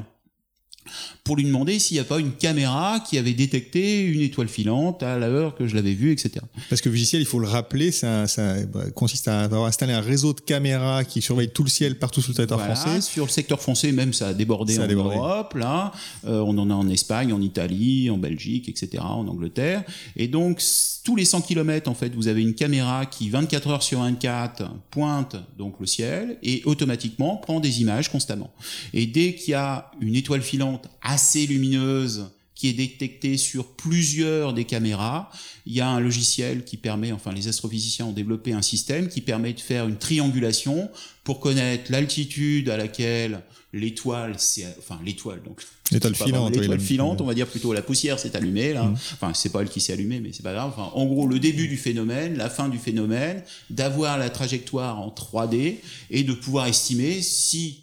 pour 1.24 1.36
lui 1.36 1.44
demander 1.44 1.78
s'il 1.78 1.96
n'y 1.96 2.00
a 2.00 2.04
pas 2.04 2.18
une 2.18 2.32
caméra 2.32 3.00
qui 3.00 3.18
avait 3.18 3.32
détecté 3.32 4.02
une 4.02 4.20
étoile 4.20 4.48
filante 4.48 5.02
à 5.02 5.18
l'heure 5.18 5.54
que 5.54 5.66
je 5.66 5.74
l'avais 5.74 5.94
vue, 5.94 6.12
etc. 6.12 6.44
Parce 6.68 6.80
que 6.80 6.88
Vigiciel, 6.88 7.22
il 7.22 7.26
faut 7.26 7.38
le 7.38 7.48
rappeler, 7.48 7.90
ça, 7.90 8.26
ça 8.26 8.54
bah, 8.66 8.90
consiste 8.94 9.28
à 9.28 9.40
avoir 9.40 9.64
installé 9.64 9.92
un 9.92 10.00
réseau 10.00 10.32
de 10.32 10.40
caméras 10.40 11.04
qui 11.04 11.22
surveille 11.22 11.50
tout 11.50 11.64
le 11.64 11.68
ciel 11.68 11.98
partout 11.98 12.20
sur 12.20 12.30
le 12.30 12.36
territoire 12.36 12.64
français. 12.64 13.00
Sur 13.00 13.24
le 13.24 13.30
secteur 13.30 13.60
français, 13.60 13.92
même, 13.92 14.12
ça 14.12 14.28
a 14.28 14.34
débordé 14.34 14.78
en 14.78 14.86
Europe, 14.86 15.54
là. 15.54 15.92
Euh, 16.26 16.40
on 16.40 16.56
en 16.58 16.70
a 16.70 16.74
en 16.74 16.88
Espagne, 16.88 17.32
en 17.32 17.40
Italie, 17.40 18.10
en 18.10 18.18
Belgique, 18.18 18.68
etc., 18.68 19.02
en 19.02 19.26
Angleterre. 19.28 19.84
Et 20.16 20.28
donc, 20.28 20.62
tous 21.04 21.16
les 21.16 21.24
100 21.24 21.42
km, 21.42 21.90
en 21.90 21.94
fait, 21.94 22.14
vous 22.14 22.28
avez 22.28 22.42
une 22.42 22.54
caméra 22.54 23.06
qui, 23.06 23.30
24 23.30 23.68
heures 23.68 23.82
sur 23.82 24.00
24, 24.00 24.70
pointe 24.90 25.36
donc 25.56 25.74
le 25.80 25.86
ciel 25.86 26.38
et 26.42 26.62
automatiquement 26.64 27.36
prend 27.36 27.60
des 27.60 27.80
images 27.80 28.10
constamment. 28.10 28.50
Et 28.92 29.06
dès 29.06 29.34
qu'il 29.34 29.52
y 29.52 29.54
a 29.54 29.90
une 30.00 30.16
étoile 30.16 30.42
filante 30.42 30.75
assez 31.02 31.46
lumineuse 31.46 32.26
qui 32.56 32.68
est 32.68 32.72
détecté 32.72 33.36
sur 33.36 33.66
plusieurs 33.66 34.54
des 34.54 34.64
caméras. 34.64 35.30
Il 35.66 35.74
y 35.74 35.82
a 35.82 35.88
un 35.88 36.00
logiciel 36.00 36.64
qui 36.64 36.78
permet, 36.78 37.12
enfin 37.12 37.32
les 37.32 37.48
astrophysiciens 37.48 38.06
ont 38.06 38.12
développé 38.12 38.52
un 38.54 38.62
système 38.62 39.08
qui 39.08 39.20
permet 39.20 39.52
de 39.52 39.60
faire 39.60 39.86
une 39.86 39.98
triangulation 39.98 40.90
pour 41.22 41.38
connaître 41.38 41.92
l'altitude 41.92 42.70
à 42.70 42.78
laquelle 42.78 43.42
l'étoile, 43.74 44.36
enfin 44.78 44.98
l'étoile 45.04 45.42
donc 45.42 45.60
l'étoile 45.92 46.14
filante, 46.14 46.56
l'étoile 46.56 46.80
filante, 46.80 47.20
on 47.20 47.26
va 47.26 47.34
dire 47.34 47.46
plutôt 47.46 47.74
la 47.74 47.82
poussière 47.82 48.18
s'est 48.18 48.34
allumée 48.34 48.72
là. 48.72 48.84
Mmh. 48.84 48.96
Enfin 49.12 49.34
c'est 49.34 49.50
pas 49.50 49.60
elle 49.60 49.68
qui 49.68 49.82
s'est 49.82 49.92
allumée, 49.92 50.20
mais 50.20 50.30
c'est 50.32 50.42
pas 50.42 50.54
grave. 50.54 50.72
Enfin, 50.74 50.90
en 50.94 51.04
gros 51.04 51.26
le 51.26 51.38
début 51.38 51.68
du 51.68 51.76
phénomène, 51.76 52.38
la 52.38 52.48
fin 52.48 52.70
du 52.70 52.78
phénomène, 52.78 53.42
d'avoir 53.68 54.16
la 54.16 54.30
trajectoire 54.30 54.98
en 55.00 55.10
3D 55.10 55.76
et 56.10 56.22
de 56.22 56.32
pouvoir 56.32 56.68
estimer 56.68 57.20
si 57.20 57.82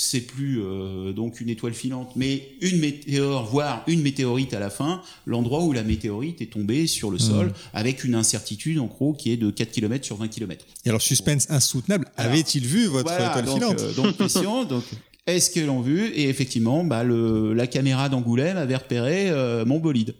c'est 0.00 0.22
plus 0.22 0.62
euh, 0.62 1.12
donc 1.12 1.42
une 1.42 1.50
étoile 1.50 1.74
filante, 1.74 2.12
mais 2.16 2.52
une 2.62 2.78
météore, 2.78 3.44
voire 3.44 3.84
une 3.86 4.00
météorite 4.00 4.54
à 4.54 4.58
la 4.58 4.70
fin, 4.70 5.02
l'endroit 5.26 5.62
où 5.62 5.74
la 5.74 5.82
météorite 5.82 6.40
est 6.40 6.46
tombée 6.46 6.86
sur 6.86 7.10
le 7.10 7.18
mmh. 7.18 7.20
sol, 7.20 7.52
avec 7.74 8.02
une 8.02 8.14
incertitude 8.14 8.78
en 8.78 8.86
gros 8.86 9.12
qui 9.12 9.30
est 9.30 9.36
de 9.36 9.50
4 9.50 9.70
km 9.70 10.02
sur 10.06 10.16
20 10.16 10.28
km. 10.28 10.64
Et 10.86 10.88
alors 10.88 11.02
suspense 11.02 11.50
insoutenable, 11.50 12.08
avait-il 12.16 12.66
vu 12.66 12.86
votre 12.86 13.12
étoile 13.12 13.46
filante 13.46 13.80
euh, 13.80 13.92
Donc 13.92 14.16
question, 14.16 14.64
donc 14.64 14.84
est-ce 15.26 15.50
qu'ils 15.50 15.66
l'ont 15.66 15.82
vu? 15.82 16.06
Et 16.06 16.30
effectivement, 16.30 16.82
bah, 16.82 17.04
le, 17.04 17.52
la 17.52 17.66
caméra 17.66 18.08
d'Angoulême 18.08 18.56
avait 18.56 18.76
repéré 18.76 19.28
euh, 19.28 19.66
mon 19.66 19.80
bolide. 19.80 20.14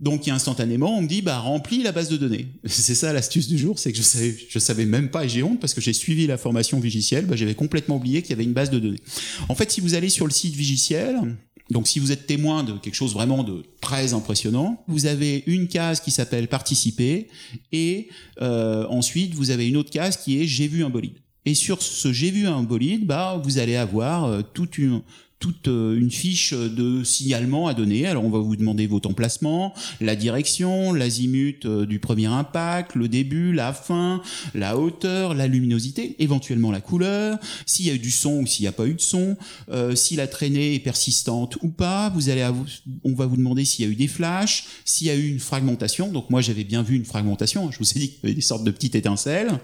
Donc 0.00 0.28
instantanément, 0.28 0.96
on 0.96 1.02
me 1.02 1.08
dit 1.08 1.22
bah 1.22 1.38
remplis 1.38 1.82
la 1.82 1.90
base 1.90 2.08
de 2.08 2.16
données. 2.16 2.46
C'est 2.64 2.94
ça 2.94 3.12
l'astuce 3.12 3.48
du 3.48 3.58
jour, 3.58 3.78
c'est 3.78 3.90
que 3.90 3.98
je 3.98 4.02
savais 4.02 4.36
je 4.48 4.58
savais 4.58 4.86
même 4.86 5.10
pas 5.10 5.24
et 5.24 5.28
j'ai 5.28 5.42
honte 5.42 5.58
parce 5.58 5.74
que 5.74 5.80
j'ai 5.80 5.92
suivi 5.92 6.26
la 6.26 6.38
formation 6.38 6.78
Vigiciel, 6.78 7.26
bah, 7.26 7.34
j'avais 7.34 7.54
complètement 7.54 7.96
oublié 7.96 8.22
qu'il 8.22 8.30
y 8.30 8.34
avait 8.34 8.44
une 8.44 8.52
base 8.52 8.70
de 8.70 8.78
données. 8.78 9.00
En 9.48 9.54
fait, 9.56 9.70
si 9.70 9.80
vous 9.80 9.94
allez 9.94 10.08
sur 10.08 10.26
le 10.26 10.30
site 10.30 10.54
Vigiciel, 10.54 11.36
donc 11.70 11.88
si 11.88 11.98
vous 11.98 12.12
êtes 12.12 12.26
témoin 12.26 12.62
de 12.62 12.72
quelque 12.74 12.94
chose 12.94 13.12
vraiment 13.12 13.42
de 13.42 13.64
très 13.80 14.14
impressionnant, 14.14 14.84
vous 14.86 15.06
avez 15.06 15.42
une 15.46 15.66
case 15.66 16.00
qui 16.00 16.10
s'appelle 16.12 16.48
participer 16.48 17.26
et 17.72 18.08
euh, 18.40 18.86
ensuite 18.88 19.34
vous 19.34 19.50
avez 19.50 19.68
une 19.68 19.76
autre 19.76 19.90
case 19.90 20.16
qui 20.16 20.40
est 20.40 20.46
j'ai 20.46 20.68
vu 20.68 20.84
un 20.84 20.90
bolide. 20.90 21.18
Et 21.44 21.54
sur 21.54 21.82
ce 21.82 22.12
j'ai 22.12 22.30
vu 22.30 22.46
un 22.46 22.62
bolide, 22.62 23.06
bah 23.06 23.40
vous 23.42 23.58
allez 23.58 23.76
avoir 23.76 24.24
euh, 24.24 24.42
toute 24.54 24.78
une 24.78 25.02
toute 25.38 25.68
euh, 25.68 25.96
une 25.96 26.10
fiche 26.10 26.52
de 26.52 27.04
signalement 27.04 27.68
à 27.68 27.74
donner. 27.74 28.06
Alors 28.06 28.24
on 28.24 28.30
va 28.30 28.38
vous 28.38 28.56
demander 28.56 28.86
votre 28.86 29.08
emplacement, 29.08 29.72
la 30.00 30.16
direction, 30.16 30.92
l'azimut 30.92 31.64
euh, 31.64 31.86
du 31.86 32.00
premier 32.00 32.26
impact, 32.26 32.94
le 32.94 33.08
début, 33.08 33.52
la 33.52 33.72
fin, 33.72 34.20
la 34.54 34.76
hauteur, 34.76 35.34
la 35.34 35.46
luminosité, 35.46 36.16
éventuellement 36.18 36.72
la 36.72 36.80
couleur, 36.80 37.38
s'il 37.66 37.86
y 37.86 37.90
a 37.90 37.94
eu 37.94 37.98
du 37.98 38.10
son 38.10 38.40
ou 38.40 38.46
s'il 38.46 38.64
n'y 38.64 38.68
a 38.68 38.72
pas 38.72 38.86
eu 38.86 38.94
de 38.94 39.00
son, 39.00 39.36
euh, 39.70 39.94
si 39.94 40.16
la 40.16 40.26
traînée 40.26 40.74
est 40.74 40.80
persistante 40.80 41.56
ou 41.62 41.68
pas. 41.68 42.10
Vous 42.10 42.30
allez, 42.30 42.48
on 43.04 43.14
va 43.14 43.26
vous 43.26 43.36
demander 43.36 43.64
s'il 43.64 43.84
y 43.84 43.88
a 43.88 43.90
eu 43.90 43.96
des 43.96 44.08
flashs, 44.08 44.64
s'il 44.84 45.06
y 45.06 45.10
a 45.10 45.14
eu 45.14 45.28
une 45.28 45.40
fragmentation. 45.40 46.08
Donc 46.08 46.30
moi 46.30 46.40
j'avais 46.40 46.64
bien 46.64 46.82
vu 46.82 46.96
une 46.96 47.04
fragmentation. 47.04 47.70
Je 47.70 47.78
vous 47.78 47.90
ai 47.92 48.00
dit 48.00 48.08
qu'il 48.10 48.20
y 48.24 48.26
avait 48.26 48.34
des 48.34 48.40
sortes 48.40 48.64
de 48.64 48.70
petites 48.70 48.96
étincelles. 48.96 49.60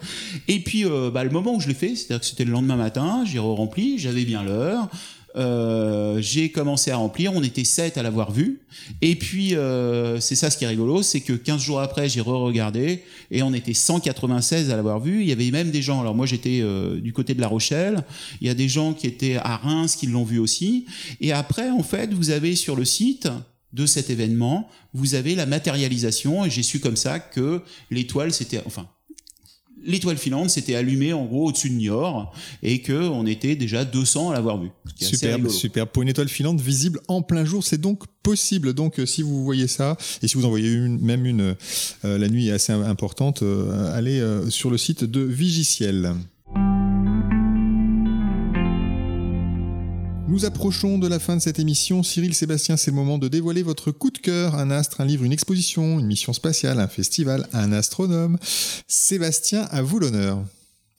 Et 0.47 0.61
puis 0.61 0.85
bah, 0.85 1.25
le 1.25 1.31
moment 1.31 1.57
où 1.57 1.61
je 1.61 1.69
l'ai 1.69 1.75
fait, 1.75 1.97
c'est-à-dire 1.97 2.21
que 2.21 2.27
c'était 2.27 2.45
le 2.45 2.53
lendemain 2.53 2.77
matin, 2.77 3.25
j'ai 3.27 3.39
rempli, 3.39 3.99
j'avais 3.99 4.25
bien 4.25 4.45
l'heure. 4.45 4.89
Euh, 5.37 6.21
j'ai 6.21 6.51
commencé 6.51 6.91
à 6.91 6.97
remplir, 6.97 7.33
on 7.35 7.43
était 7.43 7.65
7 7.65 7.99
à 7.99 8.03
l'avoir 8.03 8.31
vu. 8.31 8.61
Et 9.03 9.17
puis, 9.17 9.57
euh, 9.57 10.21
c'est 10.21 10.37
ça 10.37 10.51
ce 10.51 10.57
qui 10.57 10.65
est 10.65 10.69
rigolo, 10.69 11.03
c'est 11.03 11.21
que 11.21 11.33
15 11.33 11.61
jours 11.61 11.81
après, 11.81 12.09
j'ai 12.09 12.21
re-regardé 12.21 13.03
et 13.31 13.43
on 13.43 13.53
était 13.53 13.75
196 13.75 14.71
à 14.71 14.77
l'avoir 14.77 15.01
vu. 15.01 15.23
Il 15.23 15.29
y 15.29 15.33
avait 15.33 15.51
même 15.51 15.71
des 15.71 15.83
gens, 15.83 16.01
alors 16.01 16.15
moi 16.15 16.27
j'étais 16.27 16.61
euh, 16.63 17.01
du 17.01 17.13
côté 17.13 17.35
de 17.35 17.41
La 17.41 17.49
Rochelle, 17.49 18.05
il 18.41 18.47
y 18.47 18.51
a 18.51 18.55
des 18.55 18.69
gens 18.69 18.93
qui 18.93 19.07
étaient 19.07 19.37
à 19.37 19.57
Reims 19.57 19.97
qui 19.97 20.07
l'ont 20.07 20.25
vu 20.25 20.39
aussi. 20.39 20.87
Et 21.21 21.33
après, 21.33 21.71
en 21.71 21.83
fait, 21.83 22.13
vous 22.13 22.31
avez 22.31 22.55
sur 22.55 22.77
le 22.77 22.85
site 22.85 23.29
de 23.73 23.87
cet 23.87 24.09
événement, 24.09 24.69
vous 24.93 25.17
avez 25.17 25.35
la 25.35 25.47
matérialisation 25.47 26.45
et 26.45 26.51
j'ai 26.51 26.63
su 26.63 26.79
comme 26.79 26.97
ça 26.97 27.19
que 27.19 27.61
l'étoile, 27.91 28.33
c'était, 28.33 28.63
enfin, 28.67 28.87
l'étoile 29.87 30.17
filante 30.17 30.51
s'était 30.51 30.75
allumée 30.75 31.13
en 31.13 31.25
gros 31.25 31.49
au-dessus 31.49 31.71
de 31.71 31.75
Niort 31.75 32.33
et 32.63 32.81
que 32.81 32.93
on 32.93 33.27
était 33.27 33.57
déjà 33.57 33.85
200 33.85 34.31
à 34.31 34.35
l'avoir 34.35 34.61
vu. 34.61 34.71
Super, 34.97 35.51
super. 35.51 35.87
Pour 35.87 36.03
une 36.03 36.09
étoile 36.09 36.29
filante 36.29 36.61
visible 36.61 37.01
en 37.09 37.23
plein 37.23 37.45
jour, 37.45 37.65
c'est 37.65 37.81
donc 37.81 38.05
possible. 38.23 38.73
Donc 38.75 38.99
euh, 38.99 39.07
si 39.07 39.23
vous 39.23 39.45
voyez 39.45 39.69
ça 39.69 39.97
et 40.23 40.29
si 40.29 40.37
vous 40.37 40.45
en 40.45 40.51
voyez 40.51 40.73
une, 40.73 40.99
même 41.01 41.27
une 41.27 41.55
euh, 42.05 42.19
la 42.19 42.29
nuit 42.29 42.49
est 42.49 42.53
assez 42.53 42.73
importante, 42.73 43.43
euh, 43.43 43.95
allez 43.95 44.23
sur 44.51 44.71
le 44.71 44.79
site 44.79 45.05
de 45.05 45.21
Vigiciel. 45.21 46.15
Nous 50.35 50.45
approchons 50.45 50.99
de 50.99 51.07
la 51.07 51.21
fin 51.21 51.37
de 51.37 51.41
cette 51.41 51.61
émission. 51.61 52.03
Cyril 52.03 52.35
Sébastien, 52.35 52.77
c'est 52.77 52.91
moment 52.91 53.19
de 53.19 53.29
dévoiler 53.29 53.63
votre 53.63 53.93
coup 53.93 54.11
de 54.11 54.19
cœur. 54.19 54.57
Un 54.57 54.73
astre, 54.73 55.01
un 55.01 55.05
livre, 55.05 55.23
une 55.23 55.31
exposition, 55.31 56.01
une 56.01 56.07
mission 56.07 56.33
spatiale, 56.33 56.81
un 56.81 56.89
festival, 56.89 57.47
un 57.53 57.71
astronome. 57.71 58.37
Sébastien, 58.89 59.69
à 59.71 59.81
vous 59.81 60.01
l'honneur. 60.01 60.43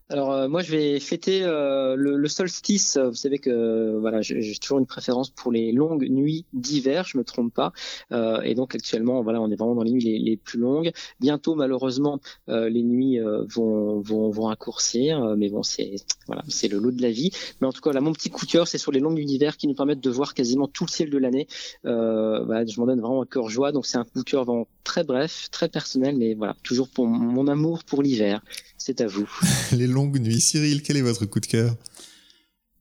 Alors 0.10 0.32
euh, 0.34 0.48
moi 0.48 0.62
je 0.62 0.72
vais 0.72 1.00
fêter 1.00 1.42
euh, 1.44 1.96
le, 1.96 2.28
solstice. 2.28 2.98
Vous 2.98 3.16
savez 3.16 3.40
que 3.40 3.98
voilà 4.00 4.22
j'ai 4.22 4.56
toujours 4.62 4.78
une 4.78 4.86
préférence 4.86 5.32
pour 5.32 5.52
les 5.52 5.72
longues 5.72 6.08
nuits 6.08 6.46
d'hiver, 6.54 7.06
je 7.06 7.18
me 7.18 7.24
trompe 7.24 7.52
pas. 7.52 7.74
Euh, 8.12 8.40
et 8.42 8.54
donc 8.54 8.76
actuellement 8.76 9.24
voilà 9.24 9.42
on 9.42 9.50
est 9.50 9.56
vraiment 9.56 9.74
dans 9.74 9.82
les 9.82 9.92
nuits 9.92 10.20
les, 10.20 10.38
plus 10.38 10.60
longues. 10.60 10.92
Bientôt 11.20 11.56
malheureusement 11.56 12.20
les 12.48 12.84
nuits 12.84 13.20
vont, 13.20 14.00
vont 14.00 14.30
vont 14.30 14.44
raccourcir, 14.44 15.36
mais 15.38 15.50
bon 15.50 15.64
c'est 15.64 15.96
voilà 16.28 16.44
c'est 16.50 16.68
le 16.68 16.78
lot 16.78 16.92
de 16.92 17.02
la 17.02 17.10
vie. 17.12 17.32
Mais 17.60 17.68
en 17.68 17.72
tout 17.72 17.82
cas 17.82 17.92
là 17.92 18.02
mon 18.02 18.14
petit 18.14 18.30
coup 18.30 18.46
de 18.46 18.52
cœur 18.52 18.68
c'est 18.68 18.78
sur 18.78 18.92
les 18.92 19.00
longues 19.00 19.16
nuits 19.16 19.26
d'hiver 19.26 19.58
qui 19.58 19.68
nous 19.68 19.76
permettent 19.76 20.04
de 20.04 20.10
voir 20.12 20.36
quasiment 20.36 20.68
tout 20.68 20.86
le 20.86 20.92
ciel 20.92 21.10
de 21.10 21.18
l'année. 21.18 21.48
Voilà, 21.84 22.64
je 22.66 22.80
m'en 22.80 22.86
donne 22.86 23.02
vraiment 23.02 23.24
un 23.24 23.26
cœur 23.26 23.50
joie. 23.50 23.72
Donc 23.72 23.88
c'est 23.88 23.98
un 23.98 24.04
coup 24.04 24.20
de 24.20 24.24
cœur 24.24 24.46
vraiment 24.46 24.68
très 24.86 25.04
bref, 25.04 25.50
très 25.52 25.68
personnel, 25.68 26.16
mais 26.18 26.34
voilà 26.34 26.56
toujours 26.64 26.88
pour 26.88 27.08
mon 27.08 27.48
amour 27.50 27.84
pour 27.84 28.02
l'hiver. 28.02 28.42
C'est 28.78 29.02
à 29.02 29.08
vous. 29.08 29.30
les 29.74 29.88
longues 29.88 30.20
nuits. 30.20 30.40
Cyril, 30.40 30.82
quel 30.82 30.96
est 30.96 31.02
votre 31.02 31.26
coup 31.26 31.42
de 31.42 31.46
cœur? 31.46 31.76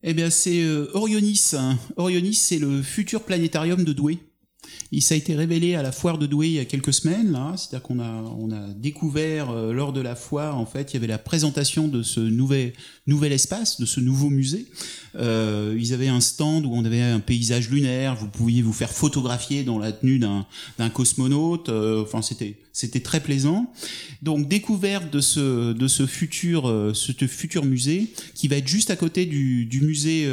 Eh 0.05 0.15
bien, 0.15 0.31
c'est 0.31 0.63
euh, 0.63 0.87
Orionis. 0.95 1.53
Orionis, 1.97 2.35
c'est 2.35 2.59
le 2.59 2.83
futur 2.83 3.25
planétarium 3.25 3.83
de 3.83 3.93
Douai. 3.93 4.19
Il 4.93 5.03
ça 5.03 5.15
a 5.15 5.19
été 5.19 5.35
révélé 5.35 5.75
à 5.75 5.83
la 5.83 5.93
foire 5.93 6.19
de 6.19 6.27
Douai 6.27 6.49
il 6.49 6.53
y 6.55 6.59
a 6.59 6.65
quelques 6.65 6.93
semaines, 6.93 7.33
là. 7.33 7.55
C'est-à-dire 7.57 7.83
qu'on 7.83 8.01
a, 8.01 8.23
on 8.39 8.53
a 8.53 8.69
découvert 8.75 9.51
euh, 9.51 9.73
lors 9.73 9.93
de 9.93 10.01
la 10.01 10.15
foire, 10.15 10.59
en 10.59 10.67
fait, 10.67 10.93
il 10.93 10.95
y 10.95 10.97
avait 10.99 11.07
la 11.07 11.19
présentation 11.19 11.89
de 11.89 12.03
ce 12.03 12.21
nouvel, 12.21 12.75
nouvel 13.07 13.33
espace, 13.33 13.81
de 13.81 13.87
ce 13.87 14.01
nouveau 14.01 14.31
musée. 14.31 14.67
Euh, 15.17 15.77
ils 15.79 15.93
avaient 15.93 16.09
un 16.09 16.21
stand 16.21 16.67
où 16.67 16.73
on 16.73 16.85
avait 16.85 17.03
un 17.03 17.21
paysage 17.21 17.71
lunaire. 17.71 18.17
Vous 18.17 18.29
pouviez 18.29 18.63
vous 18.63 18.73
faire 18.73 18.91
photographier 18.91 19.63
dans 19.63 19.79
la 19.79 19.93
tenue 19.93 20.19
d'un, 20.19 20.45
cosmonaute. 20.91 21.69
Euh, 21.69 22.03
enfin, 22.03 22.23
c'était, 22.23 22.57
c'était 22.73 23.01
très 23.01 23.21
plaisant. 23.21 23.73
Donc, 24.23 24.49
découverte 24.49 25.13
de 25.13 25.21
ce, 25.21 25.73
de 25.73 25.89
ce 25.89 26.07
futur, 26.07 26.69
euh, 26.69 26.93
ce 26.95 27.13
futur 27.27 27.65
musée 27.65 28.13
qui 28.35 28.49
va 28.49 28.57
être 28.57 28.69
juste 28.69 28.91
à 28.91 28.97
côté 28.97 29.27
du, 29.27 29.67
du 29.67 29.81
musée 29.81 30.29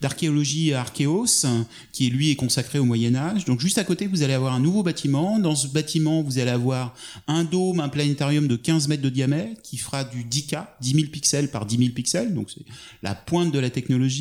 d'archéologie 0.00 0.72
Archéos, 0.72 1.46
qui 1.92 2.10
lui 2.10 2.30
est 2.30 2.36
consacré 2.36 2.78
au 2.78 2.84
Moyen 2.84 3.14
Âge. 3.14 3.44
Donc, 3.44 3.60
juste 3.60 3.78
à 3.78 3.84
côté, 3.84 4.06
vous 4.06 4.22
allez 4.22 4.34
avoir 4.34 4.54
un 4.54 4.60
nouveau 4.60 4.82
bâtiment. 4.82 5.38
Dans 5.38 5.54
ce 5.54 5.66
bâtiment, 5.66 6.22
vous 6.22 6.38
allez 6.38 6.50
avoir 6.50 6.94
un 7.26 7.44
dôme, 7.44 7.80
un 7.80 7.88
planétarium 7.88 8.46
de 8.46 8.56
15 8.56 8.88
mètres 8.88 9.02
de 9.02 9.08
diamètre 9.08 9.60
qui 9.62 9.76
fera 9.76 10.04
du 10.04 10.24
10K, 10.24 10.66
10 10.80 10.92
000 10.92 11.06
pixels 11.08 11.50
par 11.50 11.66
10 11.66 11.78
000 11.78 11.90
pixels. 11.90 12.34
Donc, 12.34 12.50
c'est 12.50 12.64
la 13.02 13.14
pointe 13.14 13.52
de 13.52 13.58
la 13.58 13.70
technologie. 13.70 14.11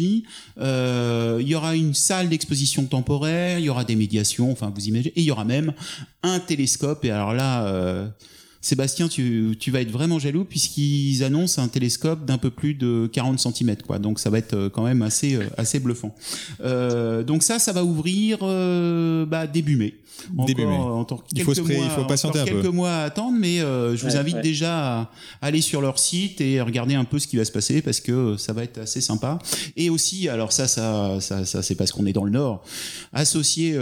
Euh, 0.60 1.38
il 1.42 1.48
y 1.48 1.56
aura 1.56 1.76
une 1.76 1.94
salle 1.94 2.30
d'exposition 2.30 2.86
temporaire, 2.86 3.60
il 3.60 3.66
y 3.66 3.70
aura 3.70 3.84
des 3.84 3.96
médiations, 3.96 4.52
enfin, 4.52 4.72
vous 4.74 4.86
imaginez, 4.88 5.14
et 5.16 5.22
il 5.22 5.26
y 5.26 5.32
aura 5.32 5.46
même 5.46 5.74
un 6.24 6.40
télescope. 6.40 7.06
Et 7.06 7.12
alors 7.12 7.34
là, 7.34 7.66
euh, 7.66 8.08
Sébastien, 8.62 9.08
tu, 9.08 9.56
tu, 9.60 9.72
vas 9.72 9.82
être 9.82 9.90
vraiment 9.90 10.20
jaloux 10.20 10.46
puisqu'ils 10.46 11.24
annoncent 11.24 11.60
un 11.60 11.68
télescope 11.68 12.26
d'un 12.26 12.38
peu 12.38 12.52
plus 12.52 12.76
de 12.76 13.10
40 13.12 13.40
cm, 13.40 13.78
quoi. 13.88 13.98
Donc 13.98 14.20
ça 14.20 14.30
va 14.30 14.38
être 14.38 14.54
euh, 14.54 14.70
quand 14.70 14.84
même 14.84 15.02
assez, 15.02 15.34
euh, 15.34 15.50
assez 15.58 15.80
bluffant. 15.80 16.14
Euh, 16.64 17.24
donc 17.24 17.42
ça, 17.42 17.58
ça 17.58 17.74
va 17.74 17.84
ouvrir 17.84 18.38
euh, 18.44 19.26
bah, 19.26 19.48
début 19.48 19.78
mai. 19.78 19.96
début 20.46 20.68
mai. 20.68 20.78
il 21.36 21.44
faut, 21.44 21.56
se 21.56 21.62
il 21.62 21.90
faut 21.90 22.06
patienter 22.06 22.40
un 22.40 22.46
quelques 22.46 22.66
mois 22.66 22.92
à 22.92 23.04
attendre, 23.06 23.36
mais 23.40 23.58
je 23.60 24.06
vous 24.06 24.16
invite 24.16 24.42
déjà 24.42 25.02
à 25.02 25.12
aller 25.42 25.62
sur 25.62 25.82
leur 25.82 25.98
site 25.98 26.40
et 26.40 26.62
regarder 26.62 26.94
un 26.94 27.06
peu 27.06 27.18
ce 27.18 27.26
qui 27.26 27.38
va 27.38 27.46
se 27.46 27.52
passer 27.52 27.82
parce 27.82 28.00
que 28.00 28.38
ça 28.38 28.54
va 28.54 28.64
être 28.64 28.78
assez 28.78 29.02
sympa. 29.02 29.40
Et 29.76 29.90
aussi, 29.90 30.30
alors 30.30 30.52
ça, 30.52 30.68
ça, 30.68 31.20
ça, 31.20 31.46
ça 31.46 31.64
c'est 31.64 31.76
parce 31.76 31.92
qu'on 31.92 32.06
est 32.06 32.14
dans 32.14 32.26
le 32.26 32.32
Nord, 32.32 32.64
associé 33.12 33.76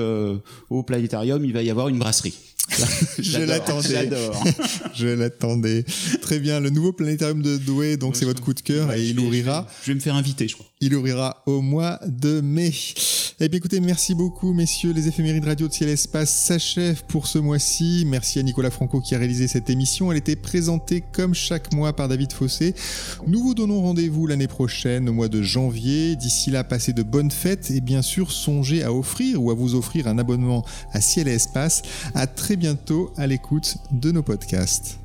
au 0.69 0.83
planétarium, 0.83 1.43
il 1.43 1.51
va 1.51 1.63
y 1.63 1.69
avoir 1.69 1.89
une 1.89 1.99
brasserie. 1.99 2.33
je 3.19 3.39
l'attendais. 3.39 4.09
je 4.95 5.07
l'attendais. 5.07 5.85
Très 6.21 6.39
bien. 6.39 6.59
Le 6.59 6.69
nouveau 6.69 6.93
planétarium 6.93 7.41
de 7.41 7.57
Douai, 7.57 7.97
donc 7.97 8.15
c'est 8.15 8.25
votre 8.25 8.41
coup 8.41 8.53
de 8.53 8.61
cœur 8.61 8.93
et 8.93 9.03
il 9.03 9.19
ouvrira. 9.19 9.67
Je 9.83 9.91
vais 9.91 9.95
me 9.95 9.99
faire 9.99 10.15
inviter, 10.15 10.47
je 10.47 10.55
crois. 10.55 10.67
Il 10.81 10.95
ouvrira 10.95 11.43
au 11.45 11.59
mois 11.59 11.99
de 12.07 12.39
mai. 12.39 12.71
Eh 13.41 13.49
bien 13.49 13.57
écoutez, 13.57 13.81
merci 13.81 14.15
beaucoup 14.15 14.53
messieurs, 14.53 14.93
les 14.93 15.09
éphémérides 15.09 15.43
radio 15.43 15.67
de 15.67 15.73
Ciel 15.73 15.89
Espace 15.89 16.29
s'achèvent 16.29 17.03
pour 17.05 17.27
ce 17.27 17.37
mois-ci. 17.37 18.05
Merci 18.07 18.39
à 18.39 18.43
Nicolas 18.43 18.71
Franco 18.71 19.01
qui 19.01 19.13
a 19.13 19.17
réalisé 19.17 19.49
cette 19.49 19.69
émission. 19.69 20.09
Elle 20.09 20.19
était 20.19 20.37
présentée 20.37 21.03
comme 21.11 21.33
chaque 21.33 21.73
mois 21.73 21.93
par 21.93 22.07
David 22.07 22.31
Fossé. 22.31 22.75
Nous 23.27 23.43
vous 23.43 23.55
donnons 23.55 23.81
rendez-vous 23.81 24.25
l'année 24.25 24.47
prochaine 24.47 25.09
au 25.09 25.13
mois 25.13 25.27
de 25.27 25.41
janvier. 25.41 26.15
D'ici 26.15 26.49
là, 26.49 26.63
passez 26.63 26.93
de 26.93 27.03
bonnes 27.03 27.31
fêtes 27.31 27.71
et 27.71 27.81
bien 27.81 28.01
sûr 28.01 28.31
songez 28.31 28.81
à 28.81 28.93
offrir 28.93 29.43
ou 29.43 29.51
à 29.51 29.55
vous 29.55 29.75
offrir 29.75 30.07
un 30.07 30.17
abonnement 30.17 30.63
à 30.93 31.01
Ciel 31.01 31.27
et 31.27 31.33
Espace. 31.33 31.81
À 32.15 32.25
très 32.25 32.55
bientôt 32.55 33.11
à 33.17 33.27
l'écoute 33.27 33.75
de 33.91 34.13
nos 34.13 34.23
podcasts. 34.23 34.97